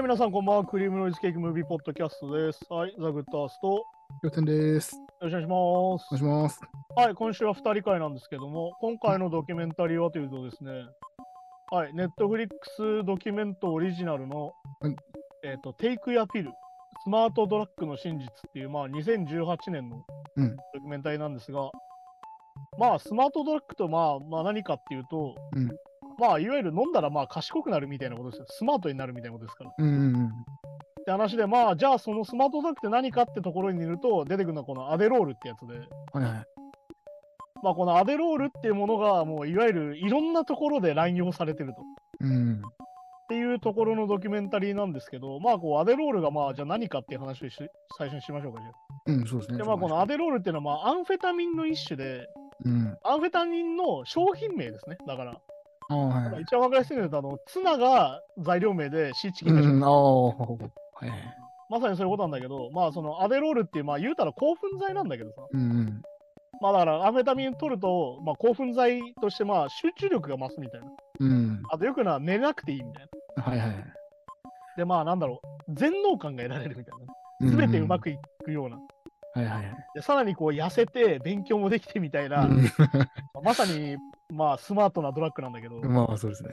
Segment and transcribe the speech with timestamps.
[0.00, 0.64] はい、皆さんこんばんは。
[0.64, 2.64] クリームノイズケーキムービーポッドキャストです。
[2.70, 3.66] はい、ザ・グッドアースト。
[3.68, 3.84] よ
[4.22, 4.96] よてんです。
[5.20, 6.60] ろしくお願いしますお願いします。
[6.96, 10.86] はい、今週は2人会なんですけども、今回のドキュメンタリーはというとですね、
[11.70, 14.96] はい、ネットフリックスドキュメントオリジナルの、はい
[15.44, 16.50] えっ、と、テイクやピル、
[17.04, 20.02] スマートドラッグの真実っていう、まあ、2018年の
[20.36, 21.70] うんドキュメンタリーなんですが、
[22.78, 25.68] まあ、スマートドラッグと、まあ、まあ、何かっていうと、うん
[26.20, 28.46] まあ、いわゆる飲んだら、まあ、賢くなるみたいなことですよ。
[28.48, 29.72] スマートになるみたいなことですから。
[29.76, 30.26] うん。
[30.26, 35.78] って話で、まあ、じゃあそのスマートドラッグって何かってところにいると、出てくるのはこのアデロールってやつで、
[36.12, 36.46] はいはい。
[37.62, 41.80] まあ、このアデロールっていうものが、もういわゆるいろんなところで乱用されてると。
[41.80, 41.84] っ
[42.20, 42.62] うん。
[43.28, 47.56] ていうところのドキュメンタリーなんですけど、まあ、こうアデロールが、まあ、じゃあ何かっていう話をし
[47.96, 48.60] 最初にしましょうか。
[48.60, 48.72] じゃあ
[49.06, 49.58] うん、そうですね。
[49.58, 52.26] で、まあ、このアデロールっていうのは、まあ、アンフェタミンの一種で、
[52.64, 52.98] うん。
[53.04, 54.98] アンフェタミンの商品名ですね。
[55.06, 55.40] だから、
[55.96, 56.42] はいはい。
[56.42, 61.36] 一番分かりやすいのは、あのツナが材料名で、シーチキンが商品うん、はいはい。
[61.70, 66.02] まさにそういうことなんだけど、まあ、そのアデロールっていう、まあ、言うたら興奮剤なんだけどさ、うんうん。
[66.60, 70.86] まあだからアンフェタミン取ると、まあ、興奮剤としてまあ集中力が増すみたいな。
[71.20, 71.62] うん。
[71.70, 73.42] あとよくのは寝なくていいみたいな。
[73.42, 73.84] はいはい。
[74.76, 77.48] でまあなんだろう、全能感が得られるみたいな。
[77.48, 77.98] すすべてうま。
[77.98, 78.76] くいくような。
[79.34, 79.76] はいはいはい。
[79.94, 82.70] でさらにこう痩せて勉強もできてみたいな、うん
[83.42, 83.96] まさに
[84.30, 86.50] まあスマートなドラッグなんだけど、まあそうですね。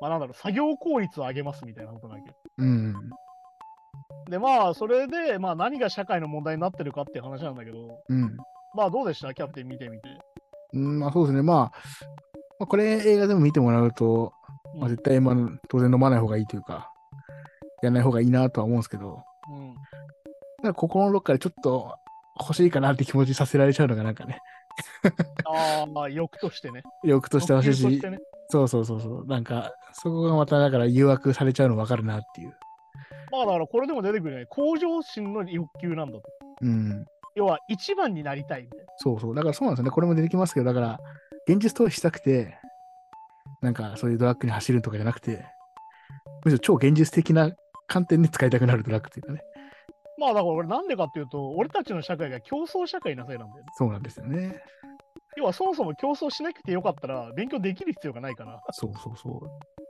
[0.00, 2.30] まあなんだろう、作業効率を上げますみたいなことなんだけ？
[2.30, 2.36] ど。
[2.58, 2.94] うん。
[4.30, 8.36] でまあそれでまあ何が社会の問題になってるかっていう話なんだけど、うん。
[8.74, 9.32] まあどうでした？
[9.34, 10.08] キャプテン見てみて。
[10.74, 11.42] うん、まあそうですね。
[11.42, 11.56] まあ、
[12.58, 14.32] まあ、これ映画でも見てもらうと、
[14.78, 15.34] まあ、絶対、まあ、
[15.68, 16.92] 当然飲まない方がいいというか、
[17.82, 19.74] やらない方がいいなとは思うんですけど、うん、
[20.62, 21.94] なんか心のどっかでちょっと
[22.38, 24.40] 欲しいかなって気持ちさせられちゃうのがなんかね、
[25.44, 26.82] ああ、まあ欲としてね。
[27.04, 28.00] 欲として欲しいし。
[28.50, 29.26] そうそうそうそう。
[29.26, 32.54] なんか、そこがまただから誘惑されちゃうの分かるなっていう。
[33.30, 34.46] まあだからこれでも出てくるね。
[34.46, 36.22] 向上心の欲求なんだと。
[36.62, 37.04] うん。
[37.34, 38.84] 要は一番になりたいみたいな。
[38.96, 39.34] そうそう。
[39.34, 39.90] だからそうなんですよね。
[39.90, 40.98] これも出てきますけど、だから、
[41.46, 42.58] 現実逃避したくて、
[43.60, 45.44] なんかそういうドラッグに走るとかじゃなくて、
[46.44, 47.52] むしろ超現実的な
[47.86, 49.40] 観点で使いたくなるドラッグっていうかね。
[50.18, 53.70] まあだから俺なんでかっていうと、俺たちの社会が競争社会なせいなんだよね。
[53.74, 54.60] そうなんですよね。
[55.36, 58.60] 要はそもそも競争しなくてよかったら勉強できる必要がないから。
[58.72, 59.40] そうそうそ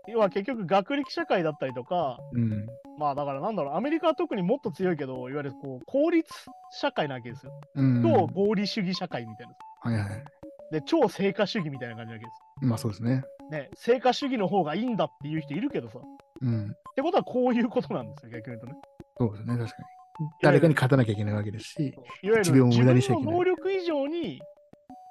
[0.06, 2.38] 要は結局学歴社会だったりとか、う。
[2.38, 2.66] うん。
[2.98, 6.28] まあだからなんだろう、アメリカは特にもっと強いけど、いわゆるこう効率
[6.70, 7.52] 社会なわけですよ。
[7.76, 8.02] うん。
[8.02, 9.54] 超合理主義社会みたいな。
[9.80, 10.24] はいはい。
[10.72, 12.66] で、超成果主義みたいな感じなわけです。
[12.66, 13.22] まあそうですね。
[13.50, 15.98] ね、成果主義の方がいいんだっていう人いるけどさ。
[15.98, 16.02] っ
[16.42, 16.74] うん。
[16.94, 18.72] てことはこういうことなんですよ、逆に言うとね。
[19.18, 19.56] そうですね。
[19.56, 19.97] 確かに。
[20.42, 24.40] 誰かに勝たなきゃいけないわけですし、いわゆる自分無駄にしちゃいけないの能力以上に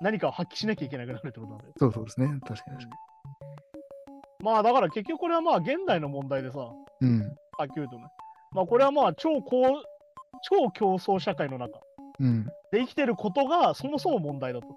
[0.02, 1.74] 何かを発揮しなきゃいけなくなるってことなんだよ。
[1.78, 2.28] そうそうですね。
[2.46, 2.98] 確かに確か
[4.44, 6.60] まあだから結局これはまあ現代の問題でさ。
[7.02, 7.22] うん。
[7.22, 7.28] っき
[7.68, 8.06] り言うとね。
[8.52, 9.64] まあこれはまあ超高
[10.44, 11.80] 超競争社会の中
[12.20, 12.46] うん。
[12.72, 14.68] で生きてることがそもそも問題だと。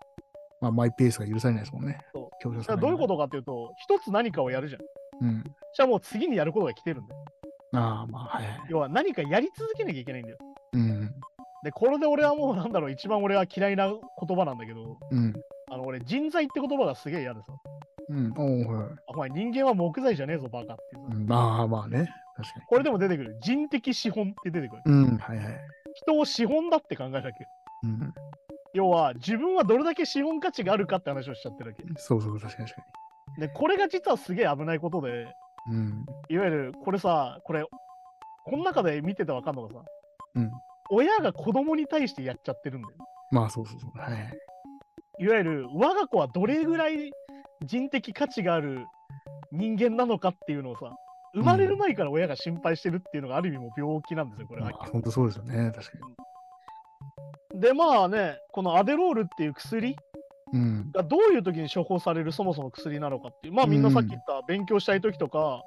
[0.61, 2.31] まあマイペースが許されないですもんねそ。
[2.41, 5.27] 強調されだからどういうことかっていうと、一つ何かをやるじゃん。
[5.27, 5.45] うん。
[5.45, 7.25] じゃあもう次にやることが来てるんだよ。
[7.73, 8.61] ああ、まあはいはい。
[8.69, 10.39] 要は何かやり続けなきゃいけないんだよ。
[10.73, 11.15] うん。
[11.63, 15.33] で、これで俺はもうなんだろう、一番俺は嫌いな言葉なんだけど、うん。
[15.71, 17.53] あの俺人材って言葉がすげえ嫌でさ、
[18.09, 18.33] うん。
[18.37, 18.65] おい。
[18.65, 20.83] あお前人間は木材じゃねえぞバカって
[21.27, 22.09] まあまあね。
[22.37, 22.67] 確かに。
[22.67, 23.39] これでも出てくる。
[23.41, 24.83] 人的資本って出てくる。
[24.85, 25.19] うん。
[25.19, 25.61] はいはい。
[25.95, 27.31] 人を資本だって考えなきゃ。
[27.85, 28.13] うん。
[28.73, 31.85] 要は自分はどれだけ資本価値があるかって話をしちゃってるわけ。
[31.97, 32.87] そうそう、確かに確か
[33.39, 35.27] で、これが実はすげえ危ないことで、に。
[35.69, 36.07] うん。
[36.29, 37.65] いわゆるこれさ、これ、
[38.45, 39.85] この中で見ててわかんのがさ、
[40.35, 40.51] うん。
[40.91, 42.95] 親が子供に対してやっちゃってるんだよ。
[43.31, 43.99] まあそうそうそう。
[43.99, 44.39] はいはい。
[45.21, 47.13] いわゆる我が子はどれぐらい
[47.65, 48.87] 人的価値がある
[49.53, 50.97] 人間なのかっていうのをさ、
[51.35, 54.79] 生まれる前から親が心配してるっていうのがある意味もう病気なんですよ、これはま。
[54.81, 55.71] あ本当そうですよね。
[55.75, 55.99] 確か
[57.55, 57.61] に。
[57.61, 59.97] で、まあね、このアデロールっていう薬うん。
[60.93, 65.63] がどういう時に処方されるそもそも薬なのかっていう、まあみんなさっき言った勉強したい時とか、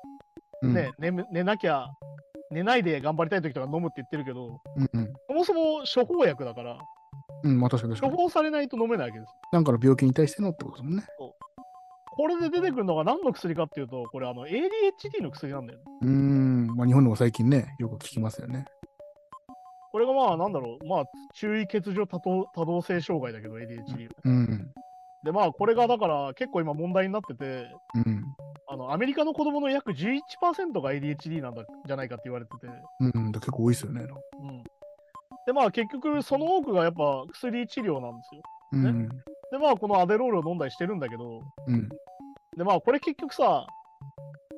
[0.62, 0.74] うん。
[0.74, 1.88] ね、寝む寝なきゃ、
[2.52, 4.62] 寝ないで頑張りたい時とか飲むって言ってるけど。
[5.28, 6.78] そもそも処方薬だから、
[7.44, 8.00] うん、まあ確かに。
[8.00, 9.34] 処方されないと飲めないわけです。
[9.52, 11.04] なんかの病気に対してのってことですもんね。
[12.16, 15.86] これで出てくるのが何の薬かっていうと、これあの ADHD の薬なんだよね。
[16.02, 16.68] うーん。
[16.76, 18.66] まあ日本でも最近ね、よく聞きますよね。
[19.94, 21.04] これがまあなんだろう、まあ
[21.36, 24.10] 注意欠如多動多動性障害だけど ADHD。
[24.26, 24.72] うん。
[25.24, 28.24] でまあこれがだから結構今問題になってて、うん。
[28.68, 32.68] あのアメリカの子供の約11%が ADHD なんだじゃないかって言われてて、
[33.02, 33.32] うん。
[33.32, 34.02] だ結構多いですよね。
[34.02, 34.06] う
[34.52, 34.64] ん。
[35.46, 38.42] でまあ結局その多くがやっぱ薬治療なんですよ。
[38.72, 39.08] うん。
[39.08, 41.88] でまあこのアデロールを飲んだりしてるんだけど、うん。
[42.58, 43.68] でまあこれ結局さ、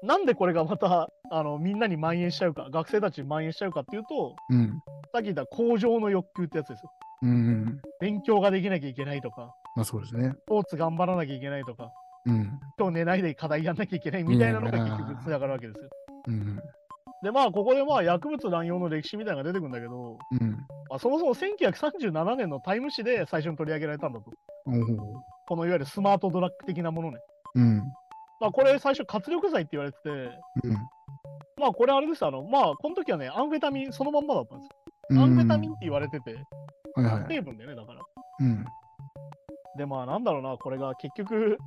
[0.02, 4.80] なんでこれがまたあのみんなに蔓延しちゃうか、学生たちに蔓延しちゃうかっていうと、うん。
[5.16, 6.92] さっき言った工場の欲求ってやつですよ。
[7.22, 7.82] うんうん。
[8.02, 10.34] 勉強ができなきゃいけないとか、まあそうですね。
[10.36, 11.94] スポーツ頑張らなきゃいけないとか、
[12.26, 12.60] うん。
[12.78, 15.90] 今日寝ないで課題やんなきゃいけないみたいなのが結局つながるわけですよ。
[16.28, 16.60] うん。
[17.24, 20.52] で、まあ、ここでまあ薬物乱用の歴史みたいなのが出てくるんだけど、うん。
[20.90, 24.32] まあ、そもそも1937年のタイム誌で最初に取り上げられたんだと。
[24.66, 25.24] おお。
[25.48, 27.20] このいわゆるスマートドラッグ的なものね。
[27.56, 27.78] うん。
[28.42, 30.74] まあ、これ最初活力剤って言われてて、うん。
[31.58, 34.85] まあ、これあれですあの、まあ、この時はね、アンフェタミンそのまんまだったんですうんよ。
[35.12, 36.36] アンフェタミンって言われてて、
[36.96, 37.26] はいはい。
[37.28, 38.02] 成分だよね、だから。
[38.40, 38.66] うん。
[39.78, 41.58] で、まあ、なんだろうな、これが結局、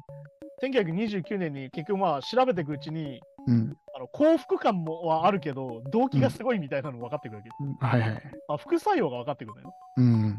[0.63, 3.77] 1929年に結局まあ調べていくうちに、うん。
[3.95, 7.87] あの幸福感もはあるけど、動機がすごいみたいなの分かってくるわけ。
[7.87, 8.23] はいはい。
[8.49, 9.75] まあ、副作用が分かってくるんだよね。
[9.97, 10.39] うん。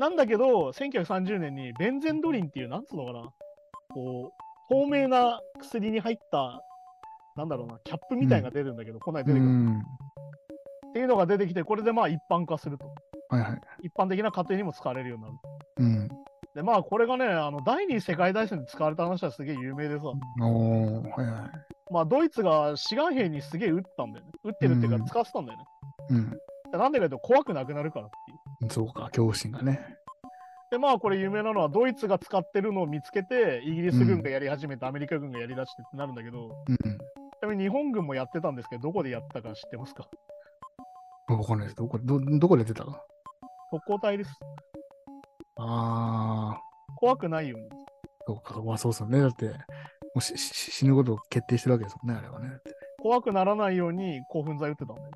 [0.00, 3.22] なんだけど、1930年にベンゼンドリンっていう、なんつうのかな、
[3.94, 6.60] こう、透明な薬に入った、
[7.36, 9.52] なんだろうな、キャップみたいなのが出るんだけど、こんなにう出てくる。
[10.86, 10.90] ん。
[10.90, 12.86] っていうのが出てきて、これでまあ一般化すると。
[13.28, 13.60] はいはい。
[13.82, 15.36] 一般的な家庭にも使われるようになる。
[15.78, 16.08] うん。
[16.54, 20.04] で、まあこれがね、あの第二次世界大戦で使われた話はすげえ有名でさ、
[20.40, 21.02] おお。
[21.02, 21.92] はいはい。
[21.92, 24.32] まあドイツが志願兵にすげえ撃ったんだよね。
[24.44, 25.64] 撃ってるっていううんか使ってたんだよね。
[26.10, 26.30] うん。
[26.72, 28.10] でなんでかというと怖くなくなるからっ
[28.60, 28.70] ていう。
[28.70, 29.96] そうか、恐怖心がね。
[30.70, 36.76] で、まあこれ有名なのはドイツが使ってるのを見つけて、イギリス軍がやり始めて、アメリカ軍がやりだしてってなるんだけど、うん。
[36.76, 36.80] ち
[37.42, 40.08] なみに日本軍もやってたんですけど、どこでやったか知ってますか？
[41.28, 41.76] わかんないです。
[41.76, 42.84] どこ、ど、どこで出た？
[42.84, 43.02] か
[43.70, 44.30] 特攻隊です。
[45.58, 46.60] ああ、
[46.96, 47.68] 怖くないように。
[48.26, 49.20] そうか、まあそうそうね。
[49.20, 49.52] だって、も
[50.16, 52.58] うしし死ぬことを決定してるわけですもんね、あれはね。
[53.02, 55.10] 怖くならないように興奮剤打ってたんだよ。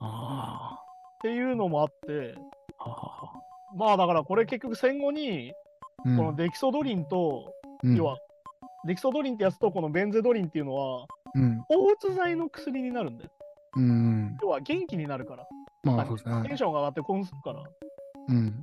[0.00, 0.78] あ
[1.18, 2.34] っていうのもあって、
[3.76, 5.52] まあだからこれ結局戦後に、
[6.04, 7.52] うんこのデキソドリンと、
[7.82, 8.18] うん要は、
[8.86, 13.30] デキソドリンってやつとこのベンゼドリンっていうのは、うん、抗うつ剤の薬になるんだよ。
[13.76, 15.46] うん、要は元気になるから。
[15.84, 16.56] まあそうですテンね。
[16.56, 17.62] ションが上がって興奮するから。
[18.28, 18.62] うん、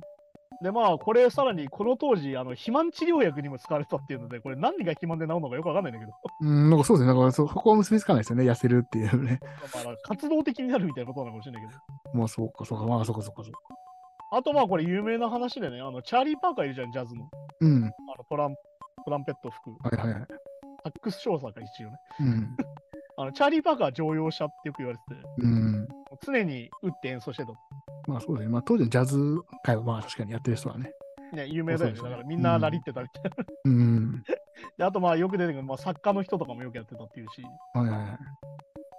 [0.62, 6.12] でまあこれさらにこの当時あの肥満治療薬にも使われてたっていうのでこれ何が肥満で治るのかよくわかんないんだけど
[6.42, 7.14] うん、なんかそうですね。
[7.14, 8.44] なんかそそこは結びつかないですよね。
[8.44, 9.40] 痩せるっていうね。
[9.74, 13.58] まあ活動的になるみたいなことなのかもしれないけどまあそうか、そうか、まあそうか、そうか、そうか。
[14.32, 17.30] あとまあこれ有名な話でねあのチャーリー・パーカーいるじゃんジャズの
[17.60, 18.54] うん、あのトラン
[19.04, 20.26] トランペット吹くはいはいはい。
[20.82, 22.56] サックス少佐か一応ねうん、
[23.16, 25.88] あのチャーリー・パーカーは常用者ってよく言われててうん。
[26.24, 27.52] 常に打って演奏してた
[28.06, 28.52] まあそうですね。
[28.52, 30.90] まあ当時のジャズ界はまあ確かにやってる人はね。
[31.32, 33.30] ね有名だよねだからみんなラリってたみたいな、
[33.64, 34.22] うん。
[34.78, 38.18] であとまあよく出てくる、まあ、作家の人とかもよくやってたっていうしはいはいはい。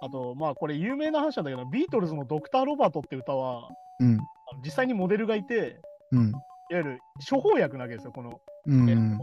[0.02, 3.68] あとまあこれ有名な話なんだけどビートルズのドクター・ロバートって歌は
[3.98, 4.18] うん、
[4.62, 5.80] 実際にモデルがいて
[6.12, 6.40] うん、いわ
[6.70, 6.98] ゆる
[7.28, 9.18] 処方薬なわけですよ、この,、うん。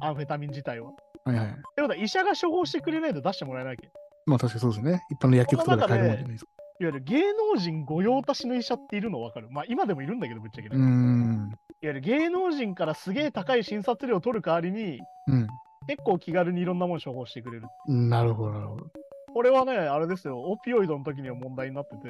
[0.00, 0.92] アンフェタミン自体は。
[1.24, 1.46] はいはい。
[1.46, 3.90] ってことは医者が処方してくれないと出してもらえないわけ。
[4.26, 5.02] いまあ確かにそうですね。
[5.10, 6.50] 一般の薬局とかで買えるもんじゃないですか。
[6.84, 9.48] わゆる芸能人御用達の医者っているの分かる。
[9.50, 10.76] まあ今でもいるんだけど、ぶっちゃけね。
[10.76, 15.46] ういわん、ゆる芸能人からすげえ高い診察料を取る代わりに、うん。
[15.88, 17.66] 結構気軽にいろんなもの処方してくれる。
[17.86, 18.86] なるほど、なるほど。
[19.32, 22.08] これはね、あれですよ、オピオイドの時には問題になってて、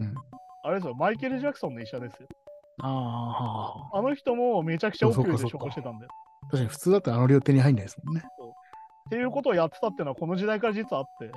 [0.00, 0.14] うん。
[0.62, 2.28] あれですよ、マイケル・ジャクソンの医者ですよ。
[2.80, 6.10] ああ、の人もめちゃくちゃオピオイド処方してたんだよ。
[6.42, 8.22] 確かに普通だったらあの量手に入んないですもんね。
[8.22, 11.32] っていうことをやってたっていうのはこの時代から実はあって、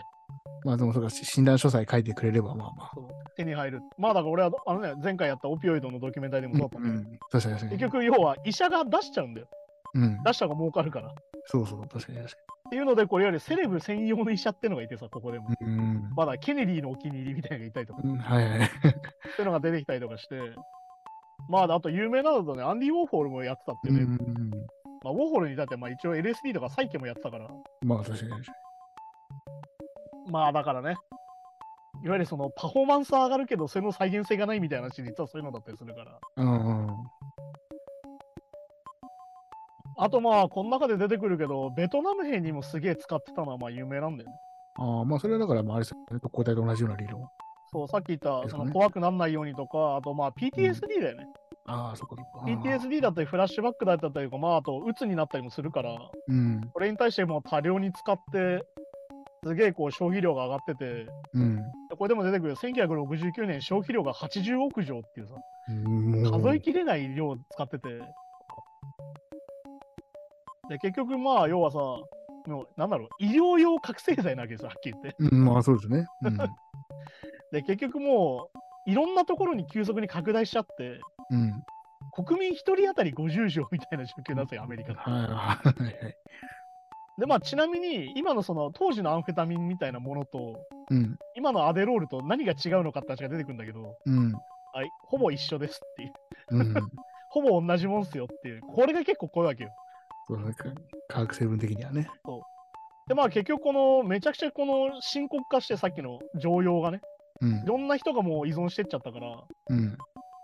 [0.63, 2.91] まあでもそうか、し診断書さえ書いてくれれば、まあまあ。
[3.35, 3.79] 手に入る。
[3.97, 7.71] まあだから俺はあのね、前回やったオピオイドのドキュメンタリーでもそうだったんだけど、うん、確かに確かに。
[7.71, 9.47] 結局要は医者が出しちゃうんだよ。
[9.93, 10.23] うん。
[10.23, 11.07] 出した方が儲かるから。
[11.07, 11.11] っ
[11.45, 12.37] そうそう、確かに確か
[12.69, 15.49] ていうので、これよりセレブ専用の医者ってのがいてさ、ここでも。
[15.49, 15.55] に。
[15.61, 16.09] うん。
[16.15, 18.69] まだケネディのお気に入りみたいなのがいたりとか、うんはいはい。
[18.69, 20.39] そういうのが出てきたりとかして、
[21.49, 24.17] まああと有名なのだとね、アンディ・ウォーホールもやってたってね、うん。
[25.03, 27.47] まあ、ウォーホールにだってまあ一応 LSD とかサイケもやってたから、
[27.81, 28.51] まあ確かに確か
[30.31, 30.95] まあだからね、
[32.03, 36.11] いわゆるそのパフォーマンスは上がるけど、それの再現性がないみたいな話、実はそういうのだったりするから。
[36.11, 36.17] に。
[36.37, 36.97] うんうん。
[39.97, 44.35] あとまあ、この中で出てくるけど、ベトナム兵にもすげえ使ってたのはまあ有名なんだよね。
[44.77, 46.19] ああ、まあそれはだから、まああれですよね。
[46.21, 47.27] 特攻隊と同じような理論。
[47.73, 51.27] そう、さっき言った、ねその怖くならないようにとか、あとまあ PTSD だよね。
[51.67, 52.39] ああ、そこそこ。
[52.45, 55.95] PTSD だったり、フラッシュバックだったりとか、まああと、鬱になったりもするから、
[56.27, 56.69] うん。
[56.73, 58.63] これに対してもう多量に使って、
[59.43, 61.63] すげえこう消費量が上がってて、うん。
[61.97, 65.33] これでも出てくるよ1969年消費量が80億錠っていうさ、
[66.29, 67.89] う数えきれない量使ってて。
[70.69, 71.77] で、結局まあ、要はさ、
[72.47, 75.15] もうなんだろう、医療用覚醒剤なわけですよ、はっきり言って。
[75.17, 76.05] うん、まあそうですね。
[76.21, 76.37] うん。
[77.51, 78.49] で、結局も
[78.85, 80.99] う、いろんなところに急速に拡大しちゃって、
[81.31, 81.63] うん。
[82.13, 85.01] 国民1人当たり50錠みたいな状況なんですよ、アメリカって。
[85.01, 86.15] はいはいはい。
[87.21, 90.59] で、まあ、ちなみに、今のその当時のアンフェタミンみたいなものと、
[90.89, 91.19] うん。
[91.35, 94.31] 今のアデロールと何が違うのかって話が出てくるんだけど、うん。
[94.73, 96.11] はい、ほぼ一緒ですっていう。
[96.49, 96.73] うん。
[97.29, 98.61] ほぼ同じもんっすよっていう。
[98.61, 99.69] これが結構怖いわけよ。
[100.27, 100.65] そうなんか
[101.09, 102.09] 科学成分的にはね。
[103.07, 107.01] で、まあ結局この、めちゃくちゃこの深刻化してさっきの常用がね、
[107.39, 107.65] うんい。
[107.67, 109.95] ろんな人がもう依存してっちゃったから、うん。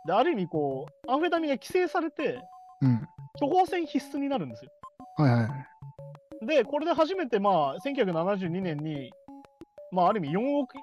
[0.05, 2.39] で、ある意味こう、アンフェタミンが規制されて、
[2.81, 3.07] うん。
[3.39, 4.71] 処方箋必須になるんですよ。
[5.15, 5.67] はいはい。
[6.45, 9.11] で、これで初めてまあ、1972年に、
[9.91, 10.75] まあある意味4億、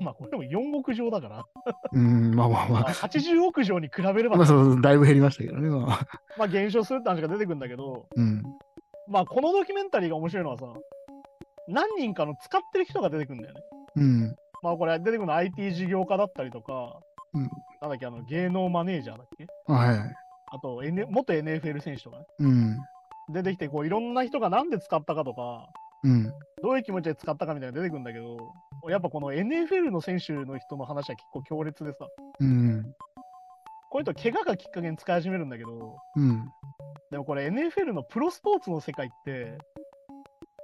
[0.00, 1.44] まあこれでも4億錠だから、
[1.92, 2.34] うん。
[2.34, 2.92] まあまあままああ。
[2.94, 5.68] 80億錠に比べれば、まあそう、だいぶ減りましたけどね。
[5.68, 6.06] まあ。
[6.38, 8.42] まあ減少するって話が出てくるんだけど、うん。
[9.08, 10.66] まあこのドキュメンタリーが面白いのはさ、
[11.68, 13.60] 何人かの使ってる人が出てくるんだよね。
[13.96, 14.36] うん。
[14.62, 16.98] まあこれ出てくるのは IT 事業家だったりとか、
[17.34, 19.46] うんなんだっけ、あの芸能マネージャーだっけ？
[19.66, 20.14] あはいはい。
[20.54, 22.24] あと、N、元 NFL 選手とかね。
[22.40, 22.78] うん。
[23.28, 25.68] 出てきて、こういろんな人がなんで使ったかとか、
[26.04, 26.32] うん。
[26.62, 32.06] どういう気持ちで使ったかみたいなのが出てくるんだけど、やっぱこの NFL の選手の人の話は結構強烈でさ、
[32.40, 32.82] うん。
[33.90, 36.44] こういうと怪我がきっかけに使い始めるんだけど、うん。
[37.10, 39.58] でもこれ NFL のプロスポーツの世界って、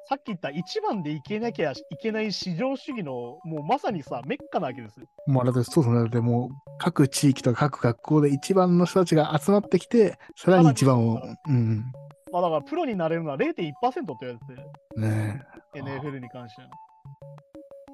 [0.08, 3.12] さっき言った一番でいけなきゃいけない市場主義の
[3.44, 5.06] もうまさにさ、メッカなわけですよ。
[5.26, 6.48] まあ、だって、そうそう、だってもう、
[6.78, 11.84] 各地域とか各学校で一番の人たちが集まってきて、さらに一番を、うん。
[12.32, 15.42] まあだからプロになれるのは0.1%って言われてて、ね
[15.74, 16.68] NFL に関しては。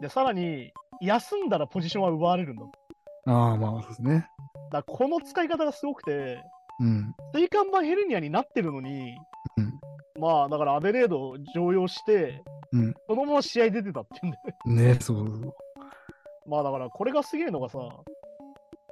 [0.00, 2.64] で、さらに、休んだらポジションは奪われるんだ。
[3.26, 4.29] ああ、まあ、そうですね。
[4.75, 6.43] らこの使い方がすごくて、
[6.81, 7.14] うん。
[7.35, 9.17] 椎間板ヘルニアになってるのに、
[9.57, 9.81] うん。
[10.21, 12.95] まあだからアデレードを常用して、うん。
[13.09, 14.95] そのまま試合出てたっていうんだよね。
[14.95, 15.55] ねそう。
[16.47, 17.79] まあだからこれがすげえのがさ、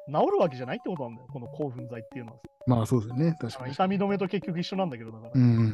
[0.09, 2.38] 治るわけじゃないってことなんだよ、この興奮剤っていうのは。
[2.66, 3.37] まあ、そうですよね。
[3.40, 3.73] 確かに。
[3.73, 5.32] 痛み止めと結局一緒なんだけど、だから。
[5.35, 5.73] うん。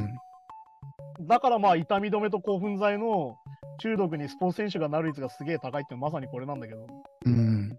[1.21, 3.37] だからまあ痛み止めと興奮剤の
[3.81, 6.87] 中毒にスポーツ選手がなる率がすげえ高いっていうのはまさにこれなんだけど。
[7.27, 7.77] うん。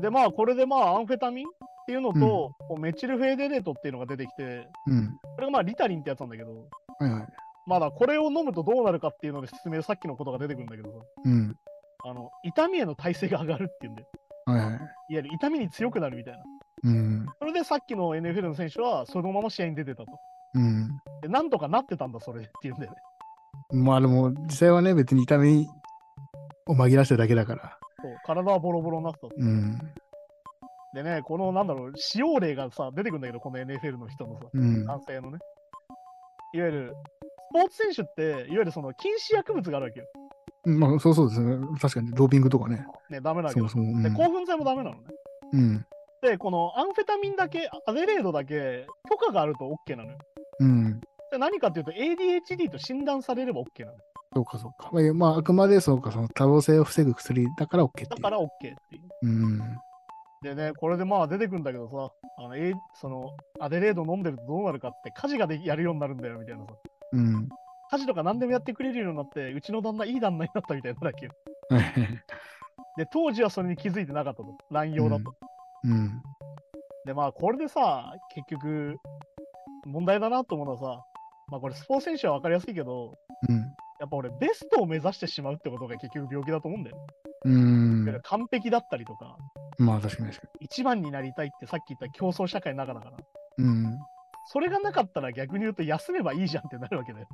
[0.00, 1.50] でまあこれでまあアンフェタミンっ
[1.86, 5.08] ていうのと、こうメチルフェーデレートっていうのが出てきて、うん。
[5.08, 6.50] これがまあリタリンってやつなんだけど、
[6.98, 7.26] はいはい。
[7.66, 11.56] まだこれを飲むとどうなるかっていうので説明さっきのことが出てくるんだけどさ、うん。
[12.04, 14.04] あの痛みへの耐性が上がるっていうんで、
[14.52, 14.70] はいはい。
[14.70, 16.40] いわゆる痛みに強くなるみたいな。
[16.84, 17.26] うん。
[17.38, 20.18] それでさっきの NFL の選手はそのまま試合に出てたと。
[20.54, 20.88] うん。
[21.22, 22.98] で、なんとかなってたんだ、それでっていうんだよね。
[23.82, 25.68] まあでも、実際はね、別に痛み
[26.66, 27.78] を紛らしてるだけだから。
[28.00, 29.34] そう体はボロボロになってたと。
[29.36, 29.78] うん。
[30.94, 34.84] でね、このなんだろう、使用例がさ、出てくるんだけど、この NFL の人のさ、うん。
[34.86, 35.38] 男性のね。
[36.54, 36.94] いわゆる、
[37.50, 40.06] スポーツ選手って、いわゆるその禁止薬物があるわけよ。
[40.64, 41.56] まあ、そうそうですね。
[41.80, 42.86] 確かに、ドーピングとかね。
[43.08, 43.84] ね、ダメなわけよそも。
[43.84, 43.98] そも。
[43.98, 45.02] うんで、興奮剤もダメなのね。
[45.52, 45.86] うん。
[46.22, 50.18] で、このアンフェタミンだけ、アデレードだけ、許可があると OK なのよ。
[50.60, 51.00] うん。
[51.30, 53.98] で何かっていうと、ADHD と診断されれば OK なのよ。
[54.34, 54.90] そうか、そうか。
[54.92, 58.08] まあ、まあ、あくまでそうか、その多動性を防ぐ薬だから OK っていう。
[58.08, 59.08] だから OK っていう。
[59.22, 59.58] うん。
[60.42, 66.72] でね、これでまあ出てくるんだけどさ、あの、A、その、アデレード飲んでるとどうなるかって、家事がでやるようになるんだよみたいなさ。
[67.12, 67.48] うん。
[67.90, 71.32] 家事とか何でもやってくれるようになって、うちの旦那いい旦那になったみたいなだけよ。
[72.96, 74.58] で、当時はそれに気づいてなかったと。
[74.70, 75.34] 乱用だと。
[75.84, 76.22] うん。
[77.06, 78.96] で、まあこれでさ、結局、
[79.86, 81.04] 問題だなと思うのはさ、
[81.48, 83.14] まあこれスポーツ選手は分かりやすいけど、
[83.48, 83.56] うん。
[84.00, 86.96] やっぱ俺ベストを目指してしまうってことが結局病気だと思うんだよ。
[87.44, 88.20] うん。
[88.22, 89.36] 完璧だったりとか、
[89.78, 93.16] まあ、確かに確か一番になりたいってさっき言った競争社会の中だから、
[93.58, 93.64] に。
[93.64, 93.98] うん。
[94.50, 97.28] それがなかったら逆に言うと休めばいいじゃんってなるわけだよ。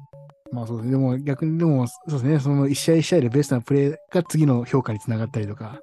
[0.54, 0.92] まあそうですね。
[0.92, 2.38] でも逆に、でもそうですね。
[2.38, 5.80] その一試合一試合でベストなプレーが次の評価につながったりとか、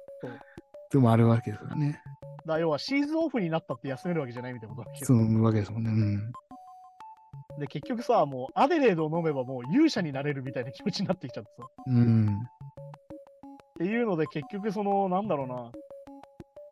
[0.90, 2.00] でもあるわけですからね。
[2.46, 5.20] だ要はシーズンオフになったって休めるわけじゃないみたいなことだけそど。
[5.20, 5.90] のわけですもんね。
[5.90, 6.32] うん。
[7.60, 11.66] で、結局さ、もうアデレードを飲めばもう勇者になれるみたいな気持ちになってきちゃってさ。
[11.86, 12.28] うん。
[12.28, 12.38] っ
[13.78, 15.70] ていうので結局その、なんだろうな、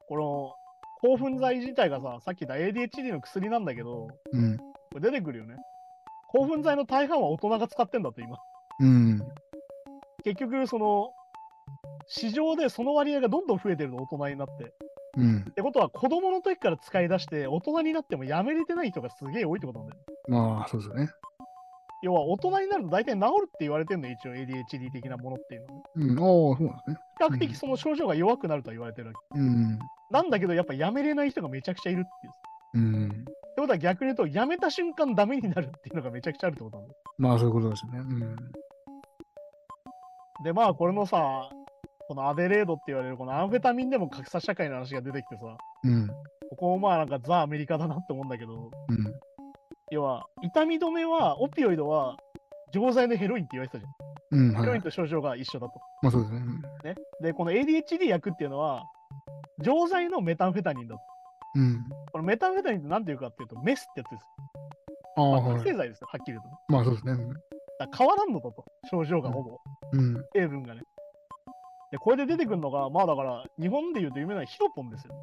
[0.09, 0.54] この
[1.02, 4.57] 興奮剤自体がさ、さっき言った ADHD の薬なんだけど、うん。
[5.00, 5.57] 出てくるよね。
[6.33, 8.37] 興奮剤の大半は大人が使ってんだと今。
[8.81, 9.21] うん。
[10.25, 11.11] 結局その、
[12.07, 14.73] 市場でその割合がどんどん増えてるの、大人になって。
[15.17, 15.55] うんっ。
[15.55, 20.01] てことは子供の時から使い出して、大人になってもやめれてない人がすげえ多いってことなんだよ。
[20.29, 21.11] まあ、そうですよね。
[22.03, 25.83] 要は大人になると大体治るって言われてるのよ、一応 ADHD 的なものっていうのはね。
[25.97, 26.19] うん。
[26.19, 26.97] ああ、そうなんですね。
[27.19, 29.39] 比較的その症状が弱くなるとは言われてるわけ。
[29.39, 29.79] うん。
[30.11, 32.85] なんだけど、やっぱやめれない人がめちゃくちゃいるっていう。
[32.85, 33.25] うん。
[33.64, 37.00] ってことは逆に言うと、やめた瞬間ダメになるっていうのがめちゃくちゃあるってことなんだよ。
[37.19, 37.99] まあ、そういうことですよね。
[37.99, 38.37] うん。
[40.45, 41.50] で、まあ、これのさ、
[42.09, 46.09] このアデレードって言われるこのアンフェタミンでも格差社会の話が出てきてさ、うん。
[46.50, 49.14] ここもまあなんかザ・アメリカだなって思うんだけど、うん。
[49.93, 52.17] 要は、痛み止めは、オピオイドは、
[52.73, 53.88] 錠剤のヘロインって言われてたじゃ
[54.37, 54.49] ん。
[54.49, 54.83] うん、はいヒロイン。
[54.83, 55.81] と症状が一緒だと。
[56.02, 56.40] まあそうですね。
[56.85, 56.95] ね。
[57.21, 58.85] で、この ADHD 薬っていうのは、
[59.61, 61.10] 錠剤のメタンフェタニンだと。
[61.54, 61.85] うん。
[62.12, 64.25] このメタンフェタニンって何ていうかっていうと、メスってやつです。
[65.16, 65.52] ああ、まあ、はい。
[65.54, 66.54] 覚醒剤ですよ、はっきり言うとね。
[66.69, 67.35] まあそうですね。
[67.97, 69.59] 変わらんのだと、症状がほぼ、
[69.92, 70.14] うん。
[70.35, 70.83] 成分がね。
[71.90, 75.14] で、これで出てくるのが、まあだから、日本で言うと有名なヒロポンですよ。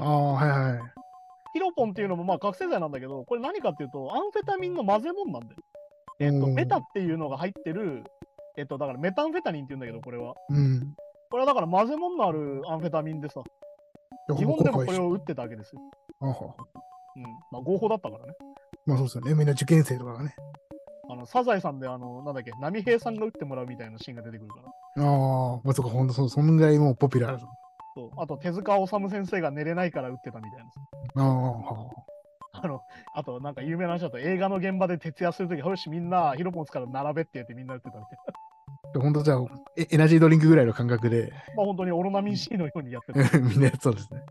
[0.00, 0.82] ああ、はいはい。
[1.54, 5.60] ヒロポンっていうのもまあ覚醒剤なんだけど、これ何かっていうと、アンフェタミンの混ぜ物なんだよ。
[6.18, 8.04] えっと、うんメタっていうのが入ってる、
[8.56, 10.34] えっと、だからメタンフェタニンって言うんだけど、これは。
[10.50, 10.94] うん。
[11.30, 13.42] これはだから混ぜ物のあるアンフェタミンでさ、
[14.28, 15.80] 日本でもこれを打ってたわけですよ。
[16.20, 16.36] ああ
[17.16, 17.22] うん。
[17.50, 18.34] まあ合法だったからね。
[18.86, 19.34] まあそうですよね。
[19.34, 20.34] みんな受験生とかがね。
[21.10, 24.60] あの、サザエさんで、あの、なんだっけ、波平さんが打ってもらうみたいなシーンが出てくるか
[24.96, 25.04] ら。
[25.04, 27.46] ああ、まあそうか、ほんとそ、そんぐらいもうポピュラーだと。
[27.94, 28.10] そう。
[28.16, 30.80] あと、手塚治虫先生が寝れないから打ってたみたいなさ。
[31.16, 31.90] ああ、は
[32.54, 32.82] あの、
[33.14, 38.41] あと、なんか有名な話だと、映画の現場で徹夜するとき、よし、みんな、ヒロポン使から並べって言ってみんな打ってたみたいな。
[38.94, 39.00] あ。
[39.00, 39.44] ほんとじゃあ
[39.76, 43.38] エ、エナジードリンクぐらいの感覚で、まあ本当にオロナミン C のようにやってた。
[43.38, 44.22] みんなそうですね。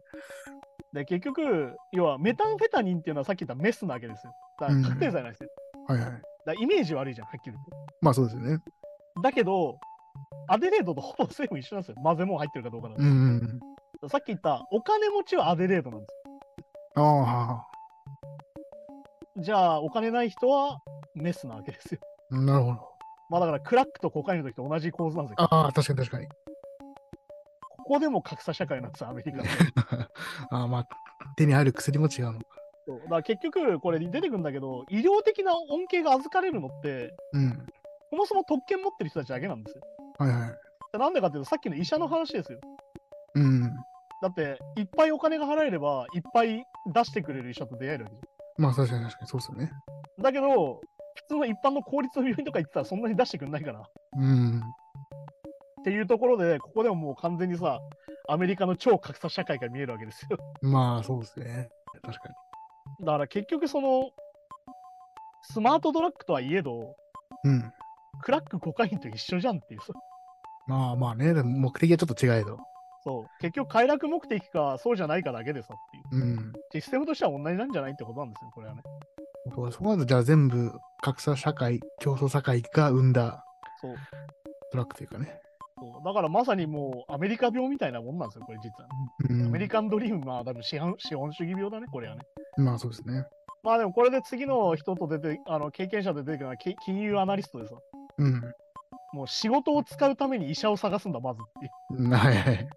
[0.94, 4.34] で、結局、要はメタンフェタニンっていうのはさっき言ったメスなわけですよ。
[4.60, 5.50] だから覚醒剤なんですよ。
[5.88, 6.22] はいはい。
[6.46, 7.72] だイメージ悪いじゃん、はっきり言って。
[8.02, 8.60] まあそうですよね。
[9.24, 9.80] だけど、
[10.48, 11.96] アデレードとほぼ成分一緒なんですよ。
[12.04, 14.10] 混ぜ物入ってるかどうかなんでうん。
[14.10, 16.14] さっき言ったお金持ちはアデレードなんです
[16.96, 17.66] ああ、は
[19.38, 19.44] よ。
[19.44, 20.80] じゃあ、お金ない人は
[21.16, 22.02] メスなわけですよ。
[22.32, 22.91] あ、なるほど。
[23.32, 25.48] まあだから、クラックとコカインの時と同じ構図なんですよ。
[25.50, 26.28] ああ、確かに確かに。
[26.28, 29.44] ここでも格差社会なんですよ、アメリカの。
[30.52, 30.88] ああ、まあ、
[31.38, 32.46] 手に入る薬も違うのか。
[32.86, 37.66] そうだから結局、これ出てくるんだけど、医療的な恩恵が預かれるのって、うん。
[38.10, 39.82] そもそも特権持ってる人たちだけなんですよ。
[40.18, 40.50] はいはい。
[40.92, 42.60] でなんでかっていうと、さっきの医者の話ですよ。
[43.36, 43.62] うん。
[44.22, 48.22] だって、いっぱいお金が払えれば、いっぱい出してくれる医者と出会えるわけじ
[48.58, 49.72] まあ確かに確かにそうですよね。
[50.20, 50.82] だけど、
[51.16, 53.80] 普通の一般の公立の病院とか行ってたらそんなに出してくれないから。
[53.80, 53.84] っ
[54.18, 54.62] うん。
[55.84, 57.80] ていうところで、ここでももう完全にさ、
[58.30, 60.38] アメリカの超格差社会が見えるわけですよ。
[60.62, 61.70] まあそうですね。
[62.04, 62.30] 確か
[63.00, 63.06] に。
[63.06, 64.10] だから結局その、
[65.44, 66.96] スマートドラッグとはいえど、
[67.44, 67.72] うん。
[68.22, 69.94] クラック、コカインと一緒じゃんっていうさ。
[70.68, 72.58] まあまあね、でも目的はちょっと違えど。
[73.04, 73.26] そう。
[73.42, 75.78] 結局快楽目的か、そうじゃないかだけでさっ
[76.12, 76.24] ていう。
[76.24, 76.54] うん。
[76.72, 78.84] システムとしては同じなんじゃないってことなんですよ、これはね。
[79.56, 80.72] そうそうなるとじゃあ全部
[81.02, 83.44] 格差社会、競争社会が生んだ。
[84.72, 85.40] トラックというかね。
[85.78, 88.90] そうだからまさにもうアメリカ病みたいなもんなんですよ、これ実は、
[89.30, 89.48] うん。
[89.48, 92.22] アメリカンドリーム、まあ多分資本資本主義病だね、これはね。
[92.58, 93.26] まあそうですね。
[93.64, 97.76] まあでもこれで次の人と出て、あの経験者で出てくるのはけ金融アナリストでさ、
[98.20, 98.42] うん。
[99.14, 102.10] もう仕事を使うために医者を探すんだ、まずっていう。
[102.12, 102.70] はいはい。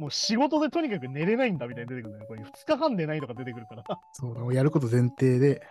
[0.00, 2.26] もう仕事でとにかく寝れないんだみたいに出てくるんだよ。
[2.26, 3.84] これ2日半寝ないとか出てくるから。
[4.12, 5.62] そう、やること前提で、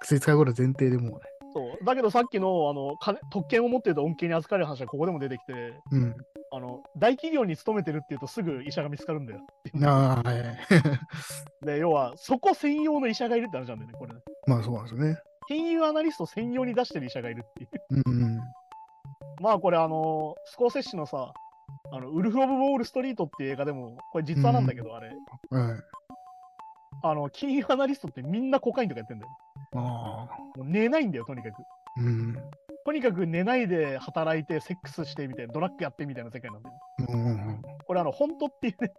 [0.00, 1.18] 薬使うこと前提でもうね。
[1.52, 1.84] そう。
[1.84, 5.52] だけどさっきのあの金特権を持ってると恩恵に預かれる話はここでも出てきて、
[5.90, 6.14] うん。
[6.52, 9.40] あの大企業に勤めてるっていうとすぐ医者が見つかるんだよ。
[9.84, 10.56] ああ、はいはい。
[11.66, 14.20] で、要はそこ専用の医者がいるって話なんだよね、これね。
[14.46, 15.18] まあそうなんですよね。
[15.48, 18.02] 金融アナリスト専用に出してる医者がいるっていう。
[18.06, 18.40] うん。
[19.40, 21.32] まあこれあの、スコーセッシのさ、
[21.92, 25.08] あのウルフ・オブ・ウォール・ストリートっていう映画でも、これ実話なんだけど、あれ、
[25.50, 25.80] はい。
[27.02, 29.32] あの、金融アナリストってみんなコカインとかやってんだよ。
[30.56, 31.62] 寝ないんだよ、とにかく。
[31.98, 32.36] うん。
[32.84, 36.76] とにかく寝ないで働いて、セックスしてみたいな、ドラッグやってみたいな世界なんだよ。
[37.08, 37.62] うん。
[37.86, 38.92] これあの、本当っていうね、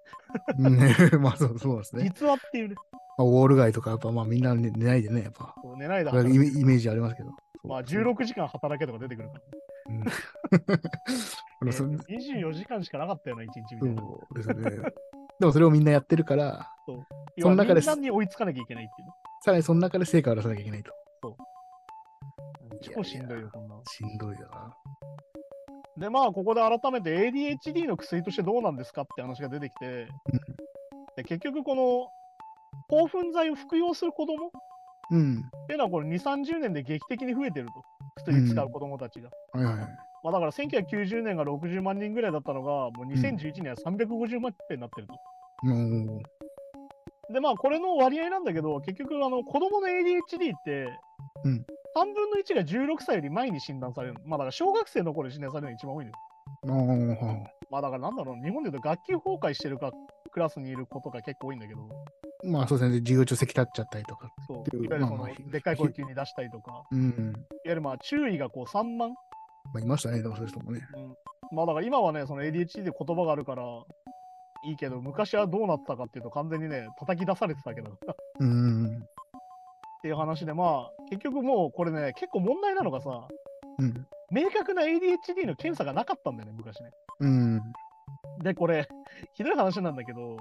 [0.59, 2.03] うんね、 まあそうそうですね。
[2.03, 2.75] 実話っていうね、
[3.17, 5.55] まあ、ウォール街とか、やっぱまあみんな寝寝ないでね、やっぱ。
[5.77, 6.37] 寝ないでそれはイ。
[6.37, 7.31] メージありますけど。
[7.63, 9.41] まあ、16時間働けとか出てくるから、
[9.89, 10.01] うん。
[11.67, 14.01] えー24時間しかなかったよな、1日みたいな。
[14.01, 14.91] そうですね。
[15.39, 16.71] でもそれをみんなやってるから、
[17.39, 19.13] その中でみんなに追いつかなきゃいけないっていうね。
[19.43, 20.91] さらにその中で成果を出さなきゃいけないと。
[22.81, 23.83] 超しんどいよ、こんなの。
[23.85, 24.75] しんどいよな。
[25.97, 30.07] で、まあ、ここで改めて ADHD の薬としてどうなんですかって話が出てきて、
[31.17, 32.09] で結局、この
[32.89, 34.49] 興奮剤を服用する子供っ
[35.11, 35.43] うん。
[35.67, 37.73] ていうのは、これ2、30年で劇的に増えてると。
[38.17, 39.29] 薬使う子供たちが。
[39.53, 39.75] はいはい。
[40.23, 45.13] まあ、だから1990年が60万人ぐらいだったのが、もう2011年は350万人になってると。
[45.67, 46.21] もう、
[47.31, 50.87] で、まあ、これの割合なんだけど、結局、あの子供の ADHD って、
[51.43, 54.21] うん3分の1が16歳より前に診断されるの。
[54.25, 56.17] まあ、だから小学生の頃に診断されるのが一番多いのよ。
[56.63, 59.91] あまあ、だからなんだろう、日本で言うと学級崩壊してるか
[60.31, 61.81] クラスにいる子とか結構多いんだけど、
[62.43, 62.99] あまあそうですね。
[62.99, 64.29] 授業中席立っちゃったりとか。
[64.47, 67.09] そういういわゆるその、まあまあでっかい声急に出したりとか、うん。
[67.09, 69.09] いわゆるまあ注意がこう散漫。
[69.09, 69.15] ま
[69.75, 70.21] あいましたね。
[70.21, 70.81] でもそういう人もね。
[70.95, 73.63] うん、まあだから今はね、その ADHD で言葉があるから
[74.63, 77.93] いいけど、昔はどうなってたかっていうと完全にね、叩き出されてたけどっ
[78.39, 79.03] うん。
[80.01, 83.27] ていう話で、まあ結局もうこれね、結構問題なのがさ、
[83.79, 84.07] うん。
[84.31, 86.91] 明確な ADHD の検査がなかったんだよね、昔ね。
[87.19, 87.61] うん。
[88.43, 88.87] で、これ、
[89.33, 90.37] ひどい話なんだけど、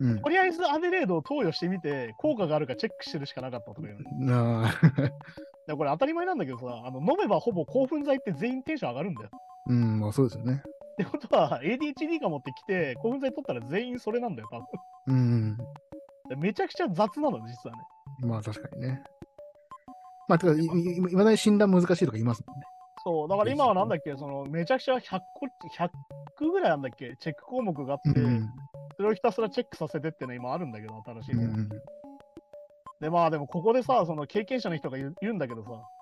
[0.00, 0.20] うん。
[0.20, 4.62] とりあえずアデレードを投与してみて、効果があるかチェックしてるしかなかったとか言うの。
[4.62, 4.72] な
[5.76, 9.30] これ当たり前なんだけどさ、あの飲めばほぼ興奮剤って全員テンション上がるんだよ。
[9.66, 10.62] うん、まあそうですよね。
[11.02, 14.66] ってことは、ADHD かもってきて、興奮剤取ったら全員それなんだよ、多分。
[15.06, 15.56] うん。
[16.28, 17.82] でめちゃくちゃ雑なの、実はね。
[18.20, 19.02] まあ確かにね。
[20.28, 22.64] まあ、てか、いまだに診断難しいとか言いますもんね。
[23.02, 25.46] そう、だから今はなんだっけ、そのめちゃくちゃ100個、
[26.46, 28.48] 100ぐらいなんだっけ、チェック項目があって、うん。
[28.96, 31.56] それをひたすらチェックさせてっての今あるんだけど、新しいうの。
[31.56, 31.68] ん。
[33.00, 35.99] で、まあでもここでさ、その経験者の人が言うんだけどさ、あ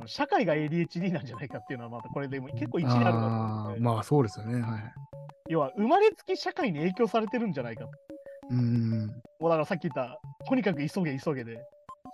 [0.00, 4.60] の社会が ADHD なんじゃないかっていうのはまたこれでも結構一理あるなとまあそうですよね。
[4.60, 4.92] はい。
[5.48, 7.90] 要は生まれつき社会に影響されてるんじゃないかと。
[8.50, 9.06] うん。
[9.40, 11.62] もうだからさっき言った、とにかく急げ急げで、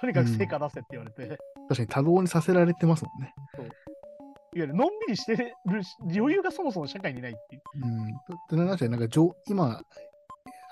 [0.01, 1.37] とにかく成果出せって言われて、いわ
[1.69, 3.35] 確かに多動にさせられてますもんね。
[4.55, 7.63] ゆるのんびりしてるし余裕がそもそも社会にないっていう。
[7.85, 8.07] うん。
[8.59, 9.83] でなんかなんか情今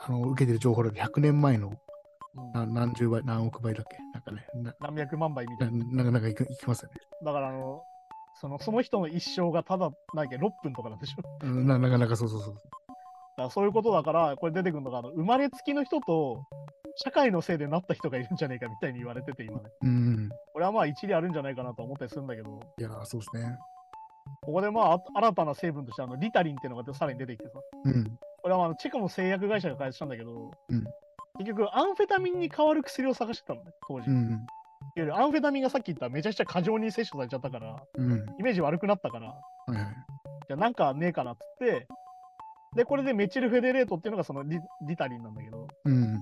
[0.07, 1.73] あの受けてる情報だと100年前の
[2.37, 4.47] うんな何十倍、何億倍だっけかね。
[4.55, 5.85] な何百万倍みたいな。
[5.85, 6.97] なかなんかいくいきますよね。
[7.25, 7.83] だからあの、
[8.41, 11.47] そのその人の一生がただ、なんか6分とかなんでしょ。
[11.47, 12.55] ななんかなんかそうそうそう。
[13.37, 16.45] らそういうことだから、これ出てくるのが、あの生まれつきの人と、
[16.97, 19.63] 社会のせいでなった人がいるんじゃねえかみたいに言われてて、今ね。
[19.83, 20.29] うん。
[20.53, 23.59] これはまあ一理あるんじゃないかなと思ったりするんだけど、いや、そうですね。
[24.43, 28.05] ここでまああ新たな成分としてあのリタリンっていうのがさらに出てきてさ、うん。
[28.43, 30.85] これはまああのチェコの製薬会社が開発したんだけど、うん
[31.39, 34.09] 結局アンフェタミンに代わる薬を探してたのね、当時。
[34.09, 34.47] いわうん。
[34.97, 38.27] ゆるアンフェタミンがさっき言っためちゃくちゃ過剰に摂取されちゃったから、うん。
[38.39, 39.35] イメージ悪くなったから。
[40.47, 41.87] じゃあなんかねえかなっつって、
[42.77, 46.19] で、これでメチルフェデレートっていうのがそのリリタリンなんだけど、うん。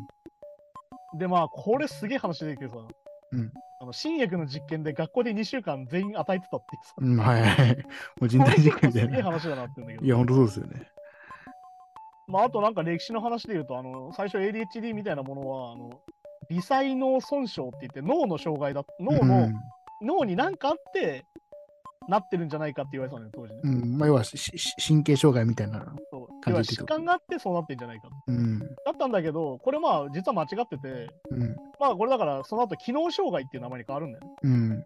[1.18, 2.88] で、まあ、これすげえ話できるけどさ、
[3.32, 7.76] うんあの新薬の実験で学校で2週間全員与えてたっていうさ、うん、はいはい。
[7.76, 7.82] も
[8.20, 9.24] う人体実験みたいすげえな。
[9.24, 10.91] 話だなって言うんだけど、いや、ほんとそうですよね。
[12.32, 15.90] まあ、あとなんか歴史の話で言うと、あの最初 ADHD みたいなものは、あの
[16.48, 19.50] 微細脳損傷って言って脳の障害だ、脳の、
[20.00, 21.26] 脳に何かあって
[22.08, 23.60] なってるんじゃないかって言われてたのよ、当時ね。
[23.64, 23.82] うん。
[23.82, 23.98] うん。
[23.98, 25.94] まあ、要はしし神経障害みたいな。
[26.42, 28.08] 感じ疾患があってそうなってんじゃないか。
[28.26, 28.58] うん。
[28.58, 31.56] だったんだけど、これまあ実は間違ってて、うん。
[31.78, 34.30] まあこれだからその後機能障害っていう名前に変わるんだよね。
[34.42, 34.84] うん。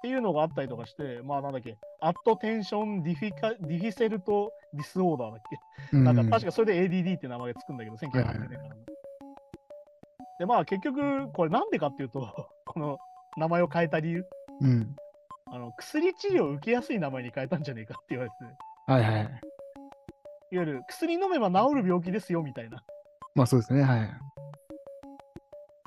[0.00, 5.40] っていうのがあったりとかして、まあなんだっけ、 attention defici deficit disorder だっ
[5.90, 5.96] け？
[5.96, 6.04] うん。
[6.04, 8.76] なんか確かそれで ADD って名前がつくんだけど、1980年から。
[10.38, 12.98] で、まあ結局、これなんでかっていうと、 この
[13.36, 14.26] 名前を変えた理由、
[14.62, 14.96] うん。
[15.52, 18.44] あの薬治療を受けやすい名前に変えたんじゃねえかって言われてて、
[18.86, 19.22] はいはい。
[20.52, 22.82] いわゆる薬飲めば治る病気ですよみたいな。
[23.34, 23.82] まあそうですね。
[23.82, 24.10] はい。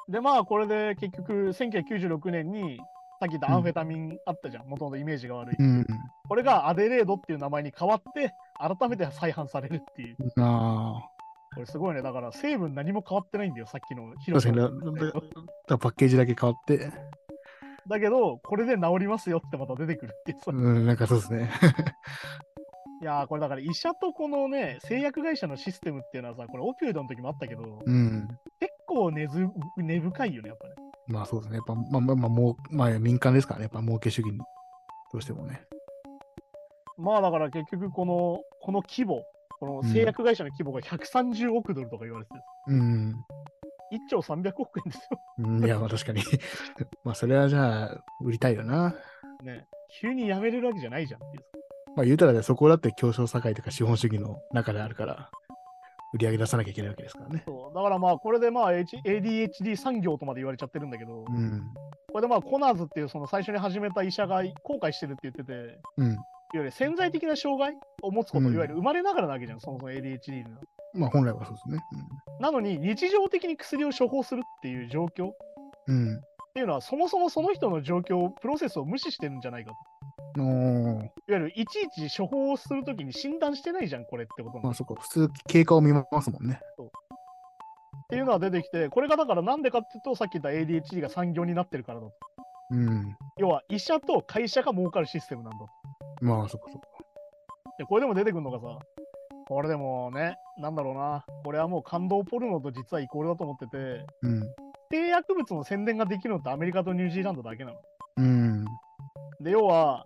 [0.10, 2.80] で、まあこれで結局、1996年に、
[3.24, 5.56] さっき言ったアンフェタミンあったじゃん、もともとイメージが悪い。
[5.58, 5.88] うん。
[6.28, 10.18] これがアデレードっていう名前に変わって、改めて再販されるっていう。
[10.42, 11.10] ああ。
[11.56, 12.02] これすごいね。
[12.02, 15.12] だから成分何も変わってないんだよ、さっきのヒ確かにだ、さんだだ
[15.68, 16.92] だパッケージだけ変わって、
[17.88, 20.52] だけど、これで治りますよってまた出てくるっていうさ。
[20.52, 21.50] うん、なんかそうですね。
[23.02, 28.28] いやー、これだから医者とこのね、製薬会社のシステムっていうのはさ、これオピオイドの時もあったけど、うん。
[28.60, 30.73] 結構根ず根深いよね、やっぱね。
[31.08, 31.58] まあそうですね。
[31.58, 33.64] やっぱ、まあまあまあ、もう、まあ民間ですからね。
[33.64, 34.38] やっぱ儲け主義に。
[34.38, 34.46] ど
[35.20, 35.62] うしてもね。
[36.98, 39.24] まあだから結局この、この規模、
[39.60, 42.42] この製薬会社の規模が130億ドルとか言われてる。
[42.68, 43.16] うん。
[43.92, 45.20] 1兆300億円ですよ。
[45.40, 46.22] うん、いや、まあ確かに。
[47.04, 48.96] まあそれはじゃあ、売りたいよな。
[49.44, 49.66] ね。
[50.00, 51.22] 急に辞めれるわけじゃないじゃん。
[51.96, 55.30] まあ言うたらね、そこだって競争社会とか資本主義の中であるから、
[56.14, 57.42] 売り上げ出さなきゃいけないわけですからね。
[57.46, 57.76] そう。
[57.76, 61.62] だからまあ、これでまあ、H- ADHD 産業とまで言われちゃってるんだけど、うん。
[62.12, 66.12] これでまあ、コナーズっていうその最初に始めた医者が後悔してるって言ってて、うん。
[66.14, 66.20] いわ
[66.54, 70.50] ゆる潜在的な障害を持つこと、うんいわゆる生まれながらなわけじゃん、そもそも ADHD の。
[70.94, 71.80] まあ本来はそうですね。
[72.40, 75.36] なのに、日常的に薬を処方するっていう状況っ
[75.88, 75.96] うん。
[75.96, 76.22] うん。
[76.54, 79.78] ていうのは、そもそもその人の状況、プロセスを無視してるんじゃないかと。
[80.42, 86.60] いわゆる、いちいち処方をするときに診断してないじゃん、これってことまあそこ、普通経過を見ますもんね。
[88.04, 92.14] っていうのは出てきて、これがだからなんでかっていうと、さっき言った ADHD が産業になってるからだと。
[92.72, 93.16] うん。
[93.38, 95.68] 要は、医者と会社が儲かるシステムなんだと。
[96.22, 96.86] まあそこそこ。
[97.78, 98.80] で、これでも出てくるのがさ、
[99.48, 104.44] これでもね、なんだろうな、これはもう感動ポルノと実はイコールだと思ってて、うん。
[104.90, 107.78] 低薬物の宣伝ができるのってアメリカとニュージーランドだけなの。
[108.18, 108.66] うん。
[109.42, 110.06] で、要は、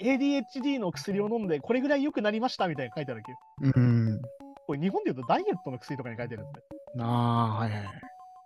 [0.00, 3.72] ADHD の薬を飲んでこれぐらい良くなりましたみたいなの書いてあるわけよ。
[3.76, 4.22] うん。
[4.66, 6.60] これ日本で言うとダイエットの薬とかに書いてあるんで。
[7.00, 7.84] ああ、はいはい。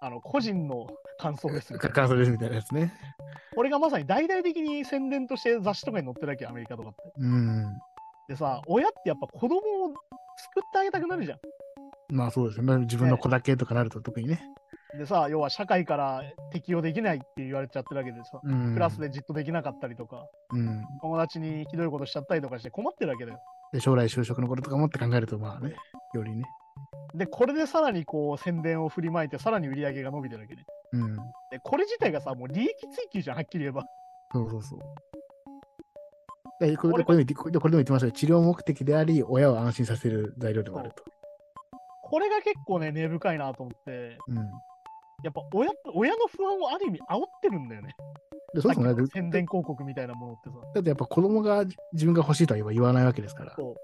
[0.00, 0.86] あの、個人の
[1.18, 1.94] 感想ですみたいな。
[1.94, 2.92] か 感想ですみたいなやつね。
[3.54, 6.98] これがまさに大々的に宣伝として雑誌とかに載ってるわけよ、アメリカとかって。
[7.18, 7.78] うん。
[8.28, 9.60] でさ、親ってやっぱ子供を
[10.36, 11.38] 作ってあげたくなるじゃん。
[12.10, 12.76] まあそうですね。
[12.78, 14.40] 自分の子だけとかなると特にね。
[14.96, 18.72] でさ、要は社会から適用できないって言われちゃってるわけでさ、うん。
[18.72, 20.82] クラスでじっとできなかったりとか、うん。
[21.02, 23.38] 友達にひどいことしちゃったりとかして困ってるわけだよ。
[23.72, 25.74] で、将来就職のこととかもって考えると、まあね、
[26.14, 26.44] よりね。
[27.14, 30.64] で、これでさらにこう宣伝を振りまいて、さらに売り上げが伸びてるわけね。
[30.92, 31.16] うん。
[31.16, 33.84] で、これ自体がさ、もう利益追求じゃん、はっきり言えば。
[34.32, 34.80] そうそうそう。
[36.60, 41.04] でこれこれこれでも言ってこれでも言ってましたけど、治療目的であり、親を安心させる材料でもあると。
[42.02, 44.50] これが結構ね、根深いなと思って、うん。
[45.22, 47.94] やっぱ親親の不安をある意味煽ってるんだよね。
[48.54, 49.06] でそうですね。
[49.12, 50.56] 宣伝広告みたいなものってさ。
[50.74, 53.54] だってやっぱ子供が自分が欲しいとは言わ言わないわけですから。
[53.56, 53.74] そう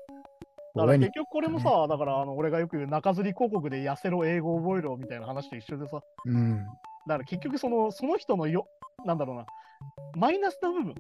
[0.77, 6.64] だから結局これもさ、だからあの俺がよく言う中吊り広告で痩せろ、英語覚えろみたいな話と一緒でさ、うん。
[7.07, 8.66] だから結局そのその人のよ、
[9.05, 9.47] なんだろうな、
[10.16, 10.94] マイナスな部分、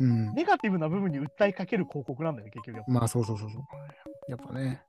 [0.00, 0.34] うん。
[0.34, 2.90] ネガティブな部分に訴えかける広告なんだよね、結局。
[2.90, 3.62] まあそうそうそうそう。
[4.28, 4.82] やっぱね。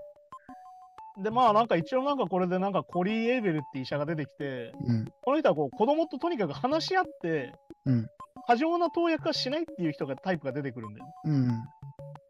[1.21, 5.05] で、まあなんか一応なんかこれでなんかコリー・エーベルって医者が出てきて、うん。
[5.21, 7.53] この人はこう子供ととにかく話し合って、
[7.85, 8.07] うん
[8.45, 11.13] 過剰な投薬はしないっていう人がタイプが出てくるんだよね。
[11.25, 11.47] うん。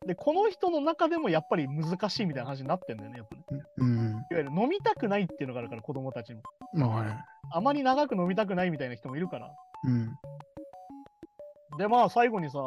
[0.08, 3.64] で、この人の中でもやっぱり難しいみたいな話になってんだよね、やっぱね。
[3.78, 4.10] うん。
[4.10, 6.42] いわゆる飲みたくないっていうのがあるから、子供たちも。
[6.74, 7.08] まあはい。
[7.52, 9.52] あまり長く飲みたくないみたいな人もいるから。
[9.86, 10.12] うん。
[11.78, 12.60] で、まあ最後にさ、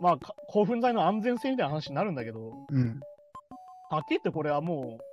[0.00, 3.00] まあか興奮剤の安全性みたいな話になるんだけど、うん。
[3.90, 5.07] はっきり言ってこれはもう、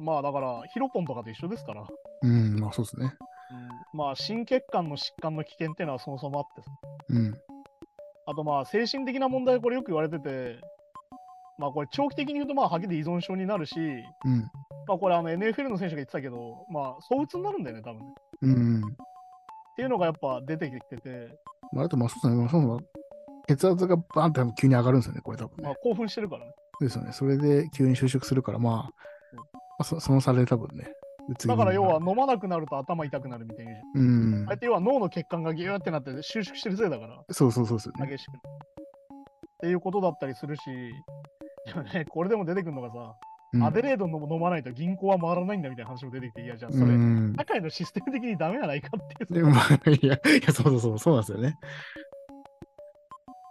[0.00, 1.86] まあだから、ヒロポンとかと一緒ですから、
[2.22, 2.58] うん。
[2.58, 3.12] まあそうですね。
[3.92, 6.70] まあ心血管の疾患の危険っていうのはそもそもあってさ
[7.08, 7.34] うん。
[8.26, 10.60] あとまあ精神的な問題これよく言われてて、
[11.58, 14.50] まあこれ長期的に言うとまあはっきり依存症になるし、うん。
[14.86, 18.14] まあこれあの NFL の選手が言ってたけど、まあ躁うつになるんだよね、多分ね。
[18.42, 18.78] うん。
[18.78, 18.86] っ
[19.76, 21.28] ていうのがやっぱ出てきてて、
[21.72, 22.36] まああとまあそうですね。
[22.36, 22.80] まあその
[23.48, 25.62] 血圧がバーンって急に上がるんですよね、これ多分ね。
[25.64, 26.52] まあ興奮してるからね。
[26.80, 27.12] ですよね。
[27.12, 29.09] それで急に就職するから、まあ、まあ
[29.84, 30.92] そその差で多分ね。
[31.46, 34.44] だから要は飲まなくなると頭痛くなるみたいな言うん。
[34.48, 34.50] あ。
[34.50, 38.10] れって要は脳の血管がギューってなって収縮してるせいだから、そうそうそうですよね。
[38.10, 38.30] 激しく。
[38.30, 38.40] っ
[39.60, 40.62] ていうことだったりするし、
[41.66, 43.14] でもね、これでも出てくるのがさ、
[43.52, 47.34] うんアデレードの飲まないと銀行は回らないんだみたいな話も出てきて、いや、じゃあそれ、うん。
[47.36, 49.50] 社会のシステム的にダメやないかっていう。
[50.00, 51.58] いや、いや、そうそうそう、そうなんですよね。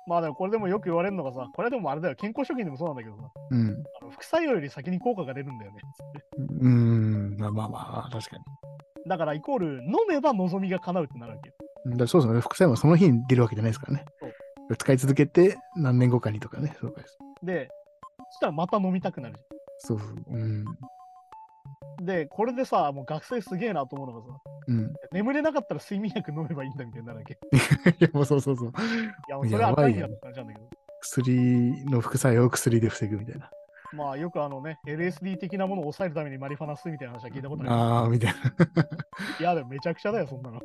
[0.07, 3.83] まあでもこれでもよく言われるのがさ、これでもあれだよ、健康食品でもそうなんだけどさ、うん。
[4.09, 5.81] 副作用より先に効果が出るんだよね。
[6.61, 7.37] うん。
[7.37, 8.43] まあまあまあ、確かに。
[9.07, 11.55] だからイコール、飲めば望みが叶うってなるわけよ。
[11.87, 12.39] だからそうですね。
[12.41, 14.05] 副作用はその日に出るわけじゃないですからね。
[14.77, 16.75] 使い続けて何年後かにとかね。
[16.79, 17.17] そうかです。
[17.43, 17.69] で、
[18.31, 19.41] そしたらまた飲みたくなるじ
[19.79, 20.09] そうそう。
[20.27, 20.65] うん。
[21.99, 22.05] ゃん。
[22.05, 24.93] で、これでさ、もう学生すげえなと思うのがさ、うん。
[25.11, 27.33] 眠れなかったら睡眠薬飲めばいいんだみたいになるわけ。
[27.33, 27.37] い
[27.99, 28.73] いや、もうそうそうそう。
[29.27, 30.69] や、もうそれはあかんやろって感じなんだけど。
[31.01, 33.49] 薬の副作用を薬で防ぐみたいな。
[33.93, 37.71] まあよくあのね、LSD 的なものを抑えるためにマリファナスみたいな話は聞いたことある。
[37.71, 38.39] ああ、みたいな。
[39.39, 40.59] いや、でもめちゃくちゃだよ、そんなの。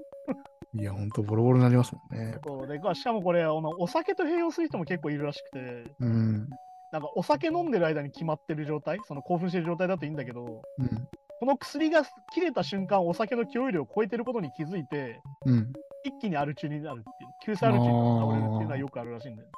[0.77, 2.39] いや、ほんとボロボロになりますもんね。
[2.45, 6.49] そうでしかもこれあの、お酒と併用する人も結構いるらしくて、うん。
[6.93, 11.09] なんかお酒飲んでる間に決まってる状態、その興奮してる状態だといいんだけど、うん。
[11.41, 15.73] この薬が切れた瞬間、お酒の許容量を超えてることに気づいて、うん。
[16.05, 19.49] 一気にアル中になるっていう、急性アル中に倒れるっていうのはよくあるらしいんだよ。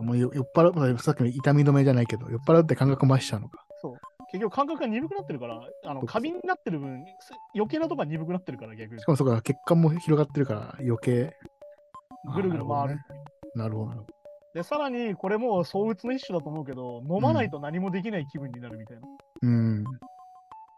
[0.00, 3.64] もう酔酔っ払う、さっきの痛み止めじゃないけど、酔っ払って感覚増しちゃうのか。
[4.28, 7.04] 結局感覚が鈍くなってるから、あの過敏になってる分、
[7.54, 9.04] 余計なとこが鈍くなってるから逆にし。
[9.04, 11.32] かもそうか、血管も広がってるから余計。
[12.34, 12.98] ぐるぐる回る。
[13.54, 14.00] なるほどね。
[14.54, 19.02] で、さらにこれも躁うつの一種だと思うけど、飲まないと何もできない気分になるみたいな。
[19.42, 19.84] うん。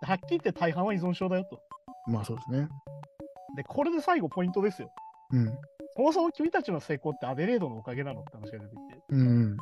[0.02, 1.61] はっきり言って大半は依存症だよと。
[2.06, 2.68] まあそうですね。
[3.56, 4.90] で、これで最後ポイントですよ。
[5.32, 5.46] うん。
[5.98, 9.02] そもそも君たちの成功ってアデレードのおかげなのって話が出てきて。
[9.08, 9.56] うん。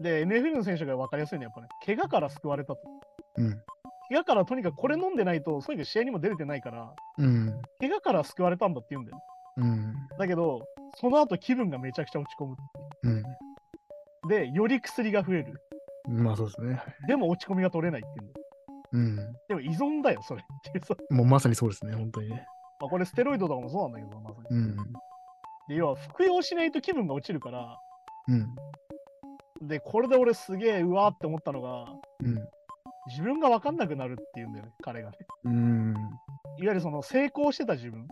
[0.00, 2.80] で、NFL の選手が分かりやすいのはやっぱね、怪我から救われたと。
[3.36, 3.50] うん。
[4.08, 7.60] 怪我からとにかくこれ飲んでないと、とにかく試合にも出れてないから、うん。
[7.78, 9.22] 怪我から救われたんだって言うんだよ。
[9.58, 9.94] うん。
[10.18, 10.62] だけど、
[10.94, 12.56] その後気分がめちゃくちゃ落ち込む。
[13.02, 13.22] うん。
[14.30, 15.60] で、より薬が増える。
[16.08, 16.82] まあそうですね。
[17.06, 18.46] でも落ち込みが取れないっていうんだよ。
[18.92, 19.16] うん。
[19.46, 20.96] でも依存だよ、それっていうさ。
[21.10, 22.46] もうまさにそうですね、本当にね。
[22.80, 24.29] まあ、これステロイドとかもそうなんだけど、まさに。
[24.50, 24.76] うん。
[25.68, 27.78] で、要は服用しないと気分が落ちるから、
[28.28, 29.68] うん。
[29.68, 31.86] で、これで俺すげえうわーって思ったのが、
[32.22, 32.34] うん。
[33.08, 35.16] 自分が分かんなくなるっていうんだよね、彼がね。
[35.44, 35.94] うん。
[36.58, 38.06] いわゆるその成功してた自分、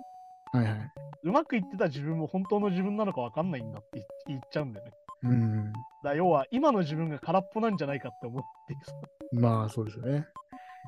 [0.52, 0.90] はいはい。
[1.24, 4.92] うまくいってた自分も本当の自分なのか分かんないんだって言っちゃうんだよね。
[5.24, 5.72] うん。
[6.04, 8.92] だ要は今の自分が空っぽなんじゃないかって思ってさ、
[9.32, 10.26] まあそうですよね。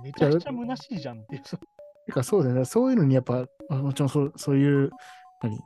[0.03, 1.59] めちゃくちゃ虚しいじゃんっていうさ。
[2.07, 2.65] てかそうですね。
[2.65, 4.91] そういうのにやっぱ、あもちろんそうそういう
[5.43, 5.59] 何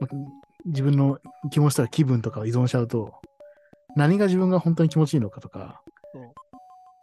[0.00, 0.08] ま
[0.66, 1.18] 自分の
[1.50, 3.14] 気持ちとか気分とかを依存しちゃうと、
[3.96, 5.82] 何が自分が本当に気持ちいいのかとか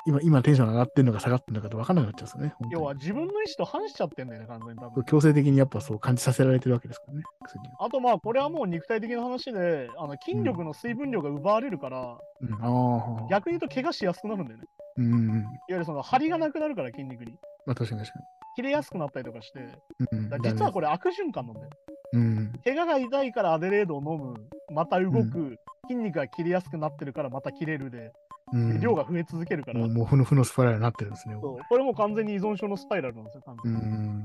[0.07, 2.71] 今、今テンション上がってるのか下がってるのかって分かんなくなっちゃうんですよね。
[2.71, 5.03] 要は自分の意思と反しちゃってんだよね、完全に多分。
[5.03, 7.23] 強制的にやっぱそう感じさせられてるわけですからね。
[7.79, 13.27] あとまあ、これはもう肉体的な話で、あの筋力の水分量が奪われるから、うん。
[13.29, 14.63] 逆に言うと怪我しやすくなるんだよね。
[14.95, 15.29] うん。
[15.29, 17.33] いわゆるその張りがなくなるから筋肉に。
[17.65, 18.19] まあ確かに確か
[18.55, 19.65] 切れやすくなったりとかして、に。
[20.13, 20.87] うん実はこれ。
[20.87, 21.69] れ悪循環なんだよ。
[22.13, 22.53] うん。
[22.63, 24.35] 怪我が痛いからアデレードを飲む、
[24.73, 28.11] また動く、う筋肉が切れやすくなってるからまた切れるで、
[28.53, 31.35] うん、量が増え続けるから、もうもう負の負のスパイラルになってるんですね。
[31.35, 33.79] これも完全に依存症のスパイラルなんですよ、完う全に。
[33.79, 34.23] ん。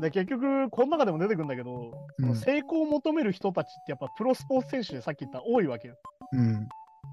[0.00, 5.94] で結局、この中でも出てくるんだけど、その成功を求める人たちってやっぱプロスポーツ選手でさっき言った多いわけよ。
[6.32, 6.68] うん。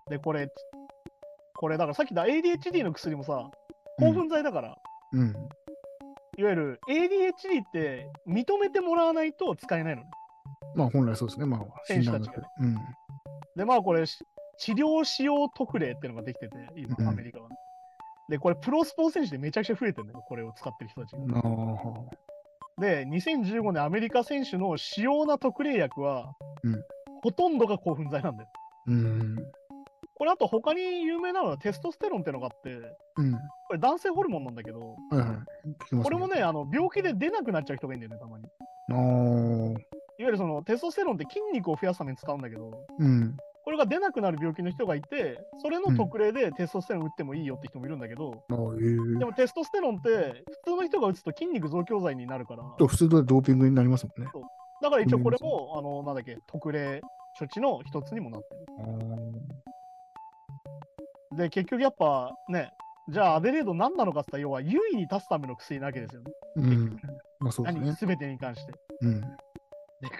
[0.09, 0.49] で、これ、
[1.55, 3.49] これだからさっき言った ADHD の薬もさ、
[3.99, 4.77] 興奮剤だから、
[5.13, 5.35] うん。
[6.39, 10.09] いわゆる ADHD って認めてもらわないと使えないのね。
[10.73, 11.45] まあ本来そうですね。
[11.45, 12.77] まあ選手たちが診断がうん。
[13.57, 14.23] で、まあこれ、し
[14.57, 17.57] 治療使用特例っていうのができてて、今う、んアメリカはね。
[18.29, 21.39] で、これ、プロスポーツ選手でめちゃくちゃ増えてるんだよ、これを使ってる人たちが。
[21.39, 22.81] ああ。
[22.81, 26.83] で、2015年アメリカ選手の主要な特例薬は、うん
[27.21, 28.49] ほとんどが興奮剤なんだよ。
[28.87, 29.35] うん。
[30.15, 32.79] これあと他に有名なのはテストステロンっていうのがあって、
[33.17, 33.37] うん。
[33.69, 35.25] これ男性ホルモンなんだけど、はいは
[36.01, 36.03] い。
[36.03, 38.45] これもね、あの病気で出なくなっちゃう人がいるんだよね、たまに。
[38.89, 39.79] ああ。
[40.17, 43.37] いわゆるそのテストステロンって筋肉を増やすために使うんだけど、うん。
[43.63, 54.31] これが出なくなる病気の人がいて、それの特例でテストステロン打ってもいいよって人もいるんだけど、ああ、ええでもテストステロンって普通の人が打つと筋肉増強剤になるから、と普通とドーピングになりますもんね。
[54.81, 57.01] だから一応これも、あの、なんだっけ、特例
[57.37, 58.47] 処置の一つにもなって
[58.79, 58.85] あ
[61.35, 61.37] る。
[61.37, 62.71] で、結局やっぱね、
[63.09, 66.31] じゃあアデレード何なのかって言ったら、要は優位に立つための薬なわけですよね。
[66.57, 66.97] ーうん。
[67.39, 67.85] まあそうですね。
[67.85, 67.95] 何？
[67.95, 68.73] すべてに関して。
[69.01, 69.21] うん。
[69.21, 69.27] で、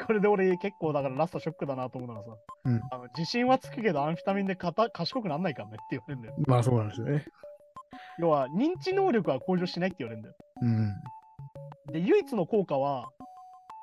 [0.06, 6.36] これで俺結構だからラストショックだなと思うのがさ、うんあの自信はつくけどアンフィタミンでかた賢くなんないからねって言われるんだよ。
[6.47, 7.25] まあそうなんですよね。
[8.19, 10.36] 要は認知能力は向上しないって言われるんだよ。
[10.62, 11.93] うん。
[11.93, 13.10] で、唯一の効果は、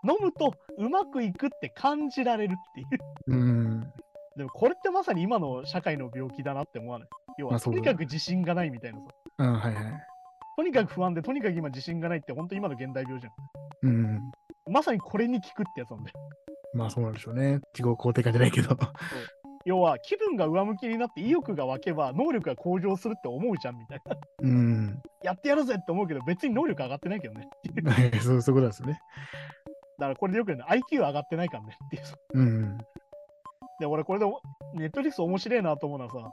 [0.05, 2.89] 飲むとうまくいくって感じられるっていう。
[3.29, 3.81] うん。
[4.37, 7.09] でもこれってまさに今の社会の病気だなって思わない？
[7.39, 9.07] 要は、とにかく自信がないみたいなさ。
[9.39, 9.85] あはいはい。
[10.57, 13.31] とにかく不安で、とにかく今自信がないって本当今の現代病じゃ
[13.83, 14.17] うん。
[14.17, 14.21] ん。
[14.71, 16.17] まさにこれに効くってやつなんだよ。
[16.75, 17.61] まあそうなんでしょうね。
[17.75, 18.77] 自己肯定感じゃないけど。
[19.67, 24.17] 要は、気分が上向きになって意欲が湧けば能力が向上するって思うじゃんみたいな。
[24.43, 25.03] うん。
[25.25, 27.49] やってやるぜって思うけど、別に能力上がってないけどね。
[28.23, 29.01] そうそういうことですよね。
[29.99, 32.17] だからこれでよく言うの IQ 上がってないからねっていうさ。
[32.35, 32.79] うん。
[33.81, 34.27] で、俺これで
[34.75, 36.31] ネットリックス面白いなと思うのはさ、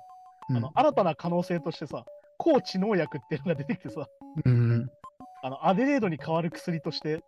[0.50, 2.06] うんあの新たな可能性としてさ、
[2.38, 4.08] 抗知能薬っていうのが出てきてさ、
[4.46, 4.90] うん。
[5.44, 7.22] あのアデレードに代わる薬として、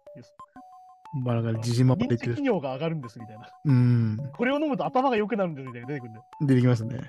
[1.23, 2.43] まあ、だから自信満々認知で言ってる。
[2.43, 3.47] 機能が上がるんですみたいな。
[3.65, 4.17] うん。
[4.35, 6.25] これを飲むと頭が良くなるんですみたいな出てくるんだよ。
[6.41, 6.99] 出てきますね。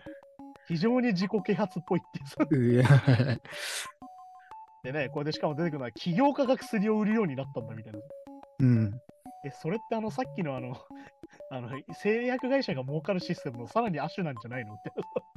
[0.69, 2.19] 非常に自己啓発っぽいって
[2.55, 2.97] いうさ。
[4.85, 7.99] でね、これでしかも出てくるのは、起業家が薬を売るようになったんだみたいな。
[8.61, 9.01] うん。
[9.45, 10.77] え、それってあの、さっきのあの、
[11.51, 14.93] あの製薬会社が儲かるシステムのさらに亜種なんじゃないのって。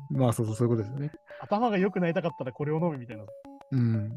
[0.09, 1.11] まあそうそう、そういうことですよね。
[1.41, 3.23] 頭が良くなりたかったらこれを飲むみたいな。
[3.71, 4.09] うん。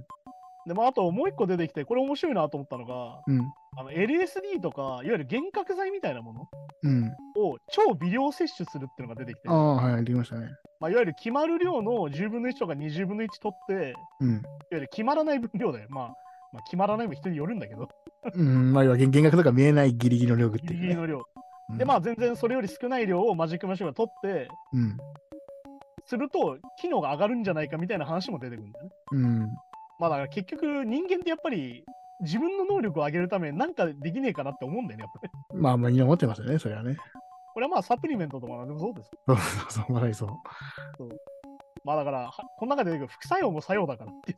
[0.66, 3.40] で、まあ、あともう一個出てきて、これ面白いなと思ったのが、うん。
[3.76, 6.48] あの LSD とか、いわゆる幻覚剤みたいなもの
[6.82, 7.06] うん。
[7.36, 10.48] を超微量摂取するっていうのが出てきて、ああ、はい、できましたね。
[10.80, 14.42] まあ、いわゆる決まる量の10分の1とか20分の1取って、いわうん。
[14.70, 16.08] ゆる決まらない分量で、まあ、
[16.52, 17.88] まあ、決まらないも人によるんだけど、
[18.34, 20.68] うん、まあ、要は減減額とか見えないギリギリの量っていう、ね。
[20.68, 21.18] ギリギリの量。
[21.18, 21.22] うん
[21.78, 24.98] で、まあ、全然それより少ない量をマジックマシンが取って、うん。
[26.06, 28.90] すると、機能が上がるんじゃないかみたいな話も出てくるんだよね。
[29.12, 29.40] うん。
[29.98, 31.84] まあ、だから結局、人間ってやっぱり、
[32.20, 35.60] 自分の能力を上げるためになんかできねえかなって思うんだよね、やっぱり。
[35.60, 36.96] まあ、まあ、みんな思ってますよね、それはね。
[37.54, 39.10] これはまあ、サプリメントとかなんでもそうです。
[39.26, 40.28] そうそうそう、まさにそう。
[41.84, 44.34] まあ、だから、はこの中で出てくる副作用も作用だからって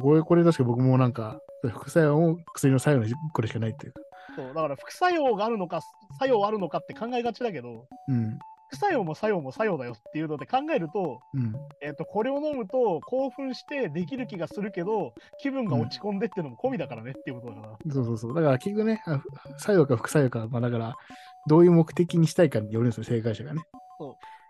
[0.00, 4.00] これ、これ確か僕もなんか、副作用も薬の作用のこれしかないっていうか。
[4.36, 5.80] そうだから副作用があるのか、
[6.18, 8.38] 作用あるのかって考えがちだけど、うん。
[8.68, 11.54] 副作用も作用も作用だよっていうので考えると、うん。
[11.80, 17.92] えっとこれを飲むと興奮してできる気がするけど、気分が落ち込んでっていうのも込みだからねっていうことだから。
[17.92, 18.34] そうそうそう。
[18.34, 19.22] だから結局ね、あ
[19.58, 20.96] 作用か副作用か、まあだから、
[21.46, 23.62] どういう目的にしたいかによるんですよ、正解者がね。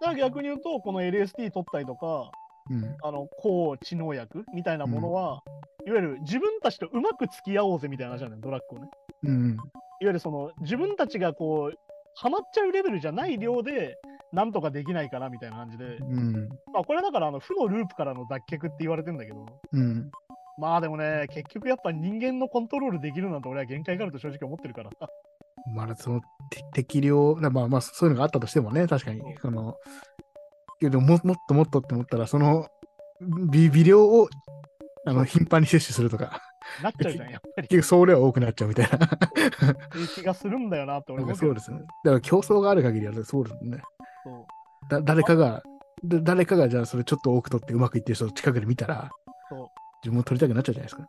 [0.01, 2.31] だから逆に言うと、この LSD 取ったりとか、
[2.69, 2.97] うん。
[3.03, 5.43] あの抗知能薬みたいなものは、
[5.87, 8.91] いわゆる自分たちとうまく付き合おうぜみたいな話なんだよ、ドラッグをね。
[9.25, 9.51] うん。
[9.53, 9.59] いわ
[10.01, 11.79] ゆるその自分たちがこう、
[12.17, 13.99] ハマっちゃうレベルじゃない量で、
[14.33, 16.49] なんとかできないかなみたいな感じで、うん。
[16.73, 20.11] まあ、これはだからあの負のループからの脱却って言われてんだけど、うん。
[20.59, 24.91] まあでもね、結局やっぱ人間のコントロールできるなんて俺は限界があると正直思ってるから。
[25.75, 29.77] まあ、そのて適量、まあまあ、そういうのがあったとしてもね、確かにその、
[30.81, 32.67] けどももっともっとって思ったら、その
[33.51, 34.29] 微微量を
[35.07, 36.41] あの頻繁に摂取するとか、
[36.83, 37.67] なっちゃうじゃん、やっぱり。
[37.67, 38.99] っ結局総量は多くなっちゃうみたいな。
[38.99, 41.79] ていう気がするんだよなって思そうですね。
[41.79, 43.83] だから競争がある限りはそうですね。
[44.25, 44.47] そう
[44.91, 45.63] だ誰かが、
[46.05, 49.11] だ誰かがじゃあそれちょっと多く取ってうまくいってる人を近くで見たら、
[49.49, 49.67] そう
[50.03, 51.07] 自分も取りたくなっちゃうじゃないですか。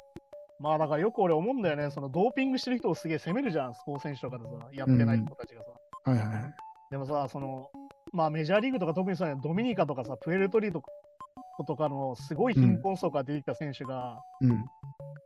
[0.60, 6.12] まあだからよく俺思うんだよね、そのドーピングしてる人をすげえ責めるじゃん、スポーツ選手とかでさ、やってない人たちがさ。
[6.12, 6.56] はいはいはい。
[6.90, 7.70] でもさ、その、
[8.12, 10.72] まあメジャーリーグとか特にさ、ドミニカとかさ、プエルトリー
[11.56, 14.66] コとかのすごい貧困層から出てきた選手が、うん。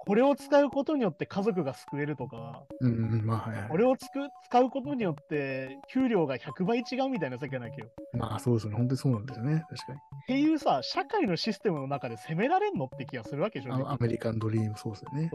[0.04, 3.78] これを使うことによって家族が救えるとか、うんうん、まあはいはいこ。
[3.78, 7.88] れをつく使うことによって給料が100倍違うみたいな世界なわけよ。
[8.14, 8.76] まあそうですね。
[8.76, 9.64] 本当にそうなんですよね。
[9.70, 10.00] 確かに。
[10.00, 13.76] っていうさ、社会のシステムの中で責められんのって気がするわけでしょ。
[13.76, 15.30] あアメリカンドリームそうですよね。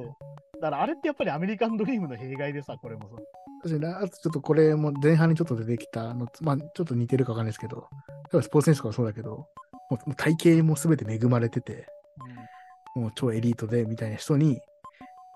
[0.61, 3.17] だからあれってやっぱりアメリカンドリームの弊害でさ、これもさ。
[3.63, 9.47] 確かに、あとちょっとこれも前半にちょっと出てきたの、まあちょっと似てるかわかんないですけど、例えばスポーツ選手とかもそうだけど、
[9.91, 11.87] もう体型も全て恵まれてて、
[12.95, 14.61] もう超エリートでみたいな人に、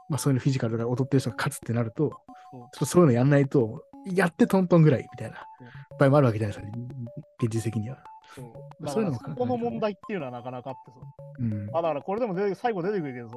[0.09, 2.17] まあそういうのフィジカルとか踊ってる人が勝つってなると、ちょ
[2.51, 5.45] そうっとそういうのやんないと、やってトントンぐらいみたいな
[5.99, 6.79] 場合もあるわけじゃないですか、
[7.43, 7.99] 現実的には。
[8.35, 10.97] そうそういうのもそこの問題っていうのはなかなかあってさ。
[11.39, 11.69] うん。
[11.77, 13.37] あだからこれでも最後出てくるけどさ、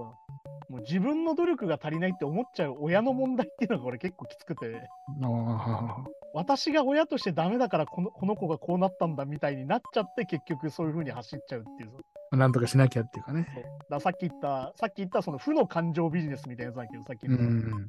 [0.73, 4.89] もう自分の努力が足りないって思っちゃう親の問題っていうのがこれ結構きつくて、
[5.21, 6.03] ああ
[6.33, 12.37] 私が親としてダメだからこのこの子がこうなったんだみたいになっちゃって結局そういう風に走っちゃうっていうさ。
[12.37, 13.45] なんとかしなきゃっていうかね。
[13.87, 17.87] ださっき言った、さっき言ったその負の感情ビジネスみたいなやつだけど、さっきう言った、ん。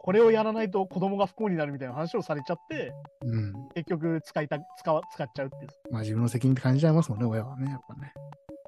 [0.00, 2.92] これをやらないと子供が不幸になるみたいな話をされちゃって、
[3.22, 3.52] うん。
[3.76, 5.76] 結局使いた使わ使っちゃうっていうさ。
[5.92, 8.12] まあ自分の責任って感じちゃいますもんね、親はね、やっぱね。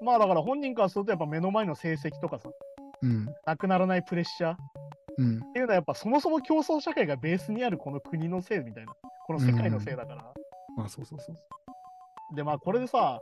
[0.00, 2.48] まあだから本人からするとやっぱ目の前の成績とかさ、
[3.02, 3.26] うん。
[3.44, 4.56] なくならないプレッシャーっ
[5.18, 5.40] うん。
[5.52, 8.92] ていうのはやっぱそもそも競争社会がベースにあるこの国のせいみたいな、
[9.26, 10.22] この世界のせいだから。
[10.76, 11.36] まあそうそうそう。
[12.34, 13.20] でまあこれでさ、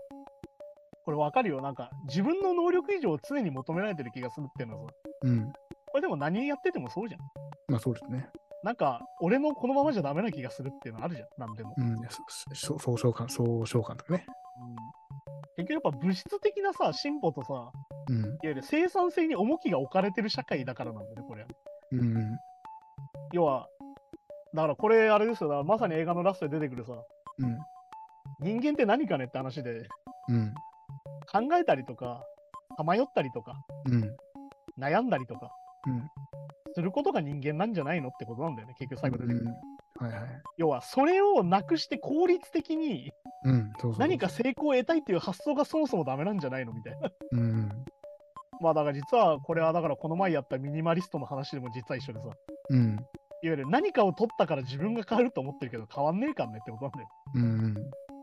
[1.05, 1.61] これわかるよ。
[1.61, 5.53] なんか自分の能力以上を常に求められてる気がするっていうのはさ、うん。
[5.53, 7.20] これでも何やっててもそうじゃん。
[7.68, 8.28] まあそうですね。
[8.62, 11.74] なんか俺のこのままじゃダメな気がするっていうのあるじゃん、なんでも。
[11.76, 11.97] うん。
[12.09, 12.22] そ
[12.55, 14.26] そ総称感、総称感とかね。
[14.61, 14.76] うん、
[15.57, 17.72] 結局やっぱ物質的なさ、進歩とさ、
[18.09, 18.24] うん。
[18.24, 21.48] いわゆる生産性に重きが置かれてる社会だからなんだよね、これは。
[21.92, 22.38] うん。
[23.32, 23.68] 要は、
[24.55, 26.92] だからこれあれですよ、だからまさに映画のラストで出てくるさ、
[27.38, 27.59] うん。
[28.40, 29.88] 人間って何かねって話で、
[30.28, 30.55] うん。
[31.30, 32.24] 考えたりとか、
[32.76, 33.55] さまよったりとか、
[33.86, 34.16] うん。
[34.78, 35.51] 悩んだりとか、
[35.86, 36.09] うん。
[36.74, 39.46] することが人間なんじゃないのってことなんだよね、結局最後出てくる。
[39.46, 39.55] うん
[40.01, 40.42] はいはい。
[40.57, 43.12] 要は、それをなくして効率的に
[43.98, 47.11] 何か成功を得たいっていう発想がそもそもダメなんじゃないのみたいな。
[47.32, 47.80] うん。
[48.61, 52.34] まあだから実はこれはだからこの前やったミニマリストの話でも実は一緒でさ、いわ
[52.70, 52.98] うん。
[53.42, 57.08] ゆる何かを取ったから自分が変わると思ってるけど変わんねえかんねってことなんだよ。
[57.34, 57.74] うん。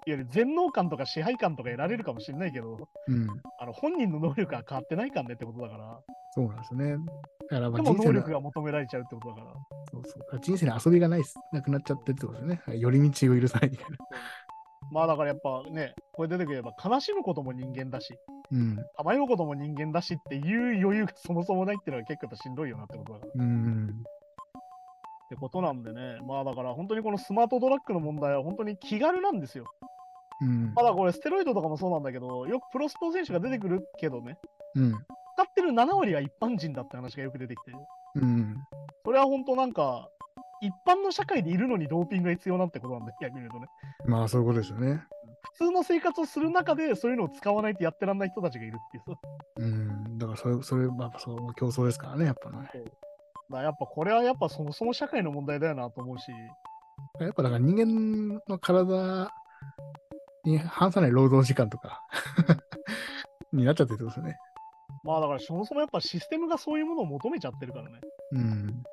[0.08, 2.78] いわゆる全能感とか支配感とか得られるかもしれないけど、
[3.08, 3.28] うん。
[3.60, 6.00] あの本人の能力が変わってないかんねってことだから、
[6.32, 6.98] そうなんですね。
[7.50, 9.54] だからまあ人生の力が求められちゃうってことだから。
[9.92, 12.62] そうそう人生に遊びがないなくなっちゃってるってことですね。
[12.78, 13.98] 寄り道を許さないみたいな。
[14.92, 18.18] まあだからやっぱね、これ出てくれば悲しむことも人間だし、
[18.52, 18.76] うん。
[18.76, 23.32] さまようことも人間だしっていう余裕がそもそもないっていうのは結構しんどいよなってことだから。
[23.36, 23.90] うん。
[23.90, 29.66] ってことなんでね、まあだから本当にこのスマートドラッグの問題は本当に気軽なんですよ。
[30.42, 30.74] うん。
[30.74, 34.38] まだこれステロイドとかもそうなんだけど、よくプロスポー選手が出てくるけどね、
[34.76, 34.92] うん。
[34.92, 34.98] 使
[35.44, 37.74] ってる7割は一般人だって話がよく出てきて、
[38.16, 38.56] うん。
[39.04, 40.10] それは本当なんか、
[40.62, 43.68] 一般の社会でいるのにドーピングが必要なんてことなんだよ、逆に言うとね。
[44.06, 45.04] まあそういうことですよね。
[45.54, 49.20] 普通の生活をする中でそういうのを使わないとやってらんない人たちがいるっていうさ。
[49.58, 50.18] うん。
[50.18, 52.58] だからそれ、それ、まあそう、競争ですからね、やっぱね。
[52.58, 52.74] だか
[53.50, 56.32] らやっぱこれはやっぱそもそも社会の問題だよなと思うし、
[57.20, 59.32] やっぱだから人間の体
[60.44, 62.02] に反さない労働時間とか
[63.54, 64.38] になっちゃってるってことですよね。
[65.04, 68.00] まあだからそもそもやっぱシステムがそういうものを求めちゃってるからね。
[68.34, 68.84] うん。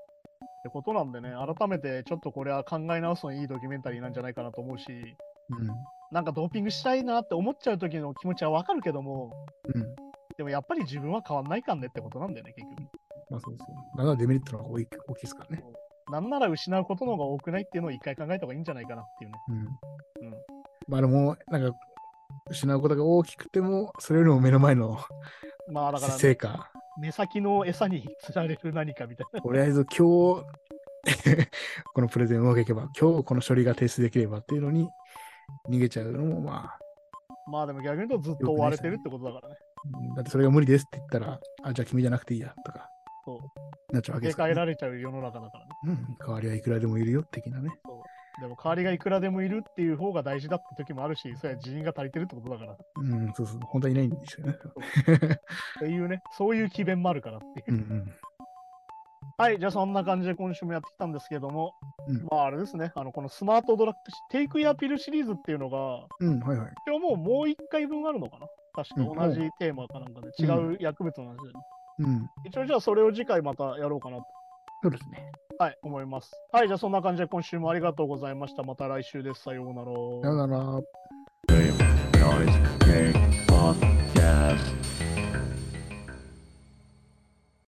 [0.64, 4.84] ってことなんでね、改めてちょっとこれは考え直すのにいいドキュメンタリーなんじゃないかなと思うし、
[5.50, 5.68] うん。
[6.10, 9.30] なんかドーピングしたいなって思っちゃう時の気持ちはわかるけども、
[9.74, 9.94] うん。
[10.38, 12.80] でもやっぱり自分は変わんないかんねってことなんだよね、結局。
[13.28, 13.98] まあそうそう。
[13.98, 15.62] だからデメリットの方が大きいですからね。
[16.10, 19.38] なんなら失うことの方が多くないっていうのを一回考えた方がいいんじゃないかなっていうね。
[19.48, 19.56] うん。
[19.58, 20.34] うん
[20.88, 21.76] まあでも、なんか、
[22.50, 24.98] 失うことが大きくても、それよりも目の前の
[25.70, 29.40] まあだから、成果、目先の餌に釣られる何かみたいな。
[29.40, 30.44] とりあえず今日、
[31.94, 34.88] このプレゼンうまくいけば、今日この処理が提出できればっていうのに
[35.68, 36.78] 逃げちゃうのも、まあ、
[37.50, 39.56] まあでも逆に言うとずっと追われてるってことだからね。
[39.56, 42.88] うんだってそれが無理ですって言ったら、あ、じゃあ君じゃなくていいやとか、
[43.24, 43.94] そう。
[43.94, 45.70] なっちゃうわけですからね、られちゃう世の中だからね。
[45.86, 46.16] うん。
[46.18, 47.70] 代わりはいくらでもいるよ、的なね。
[48.40, 52.72] でも代わりがいくらでもいるっていう方が大事だって時もあるし、それは人員が足りてるってことだから。
[52.72, 53.60] っうん、そうそう。
[53.62, 54.54] 本当はいないんですよね。
[55.78, 57.74] ていうね、そういう機弁もあるからっていう。
[57.74, 58.12] うんうん。
[59.36, 61.72] はい、じゃあそんな感じで今週もやってきたんですけども、
[62.06, 66.72] うんまああれですね、あのこのスマートドラッグシ、テイクイアピルシリーズっていうのが、うん、はいはい。
[66.86, 68.46] 一応もうもう一回分あるのかな？
[68.74, 71.52] 確うんか同じテーマかなんかで違う薬物の話で、ね
[72.00, 72.30] うん。
[72.44, 74.26] 一応じゃあそれを次回またやろうかなと、
[74.82, 75.30] そうですね。
[75.58, 76.32] はい、思います。
[76.52, 78.62] はい、じゃあそんな感じで今週もありがとうございました。
[78.64, 79.42] また来週です。
[79.42, 79.92] さようなら。
[80.22, 80.80] さよなら。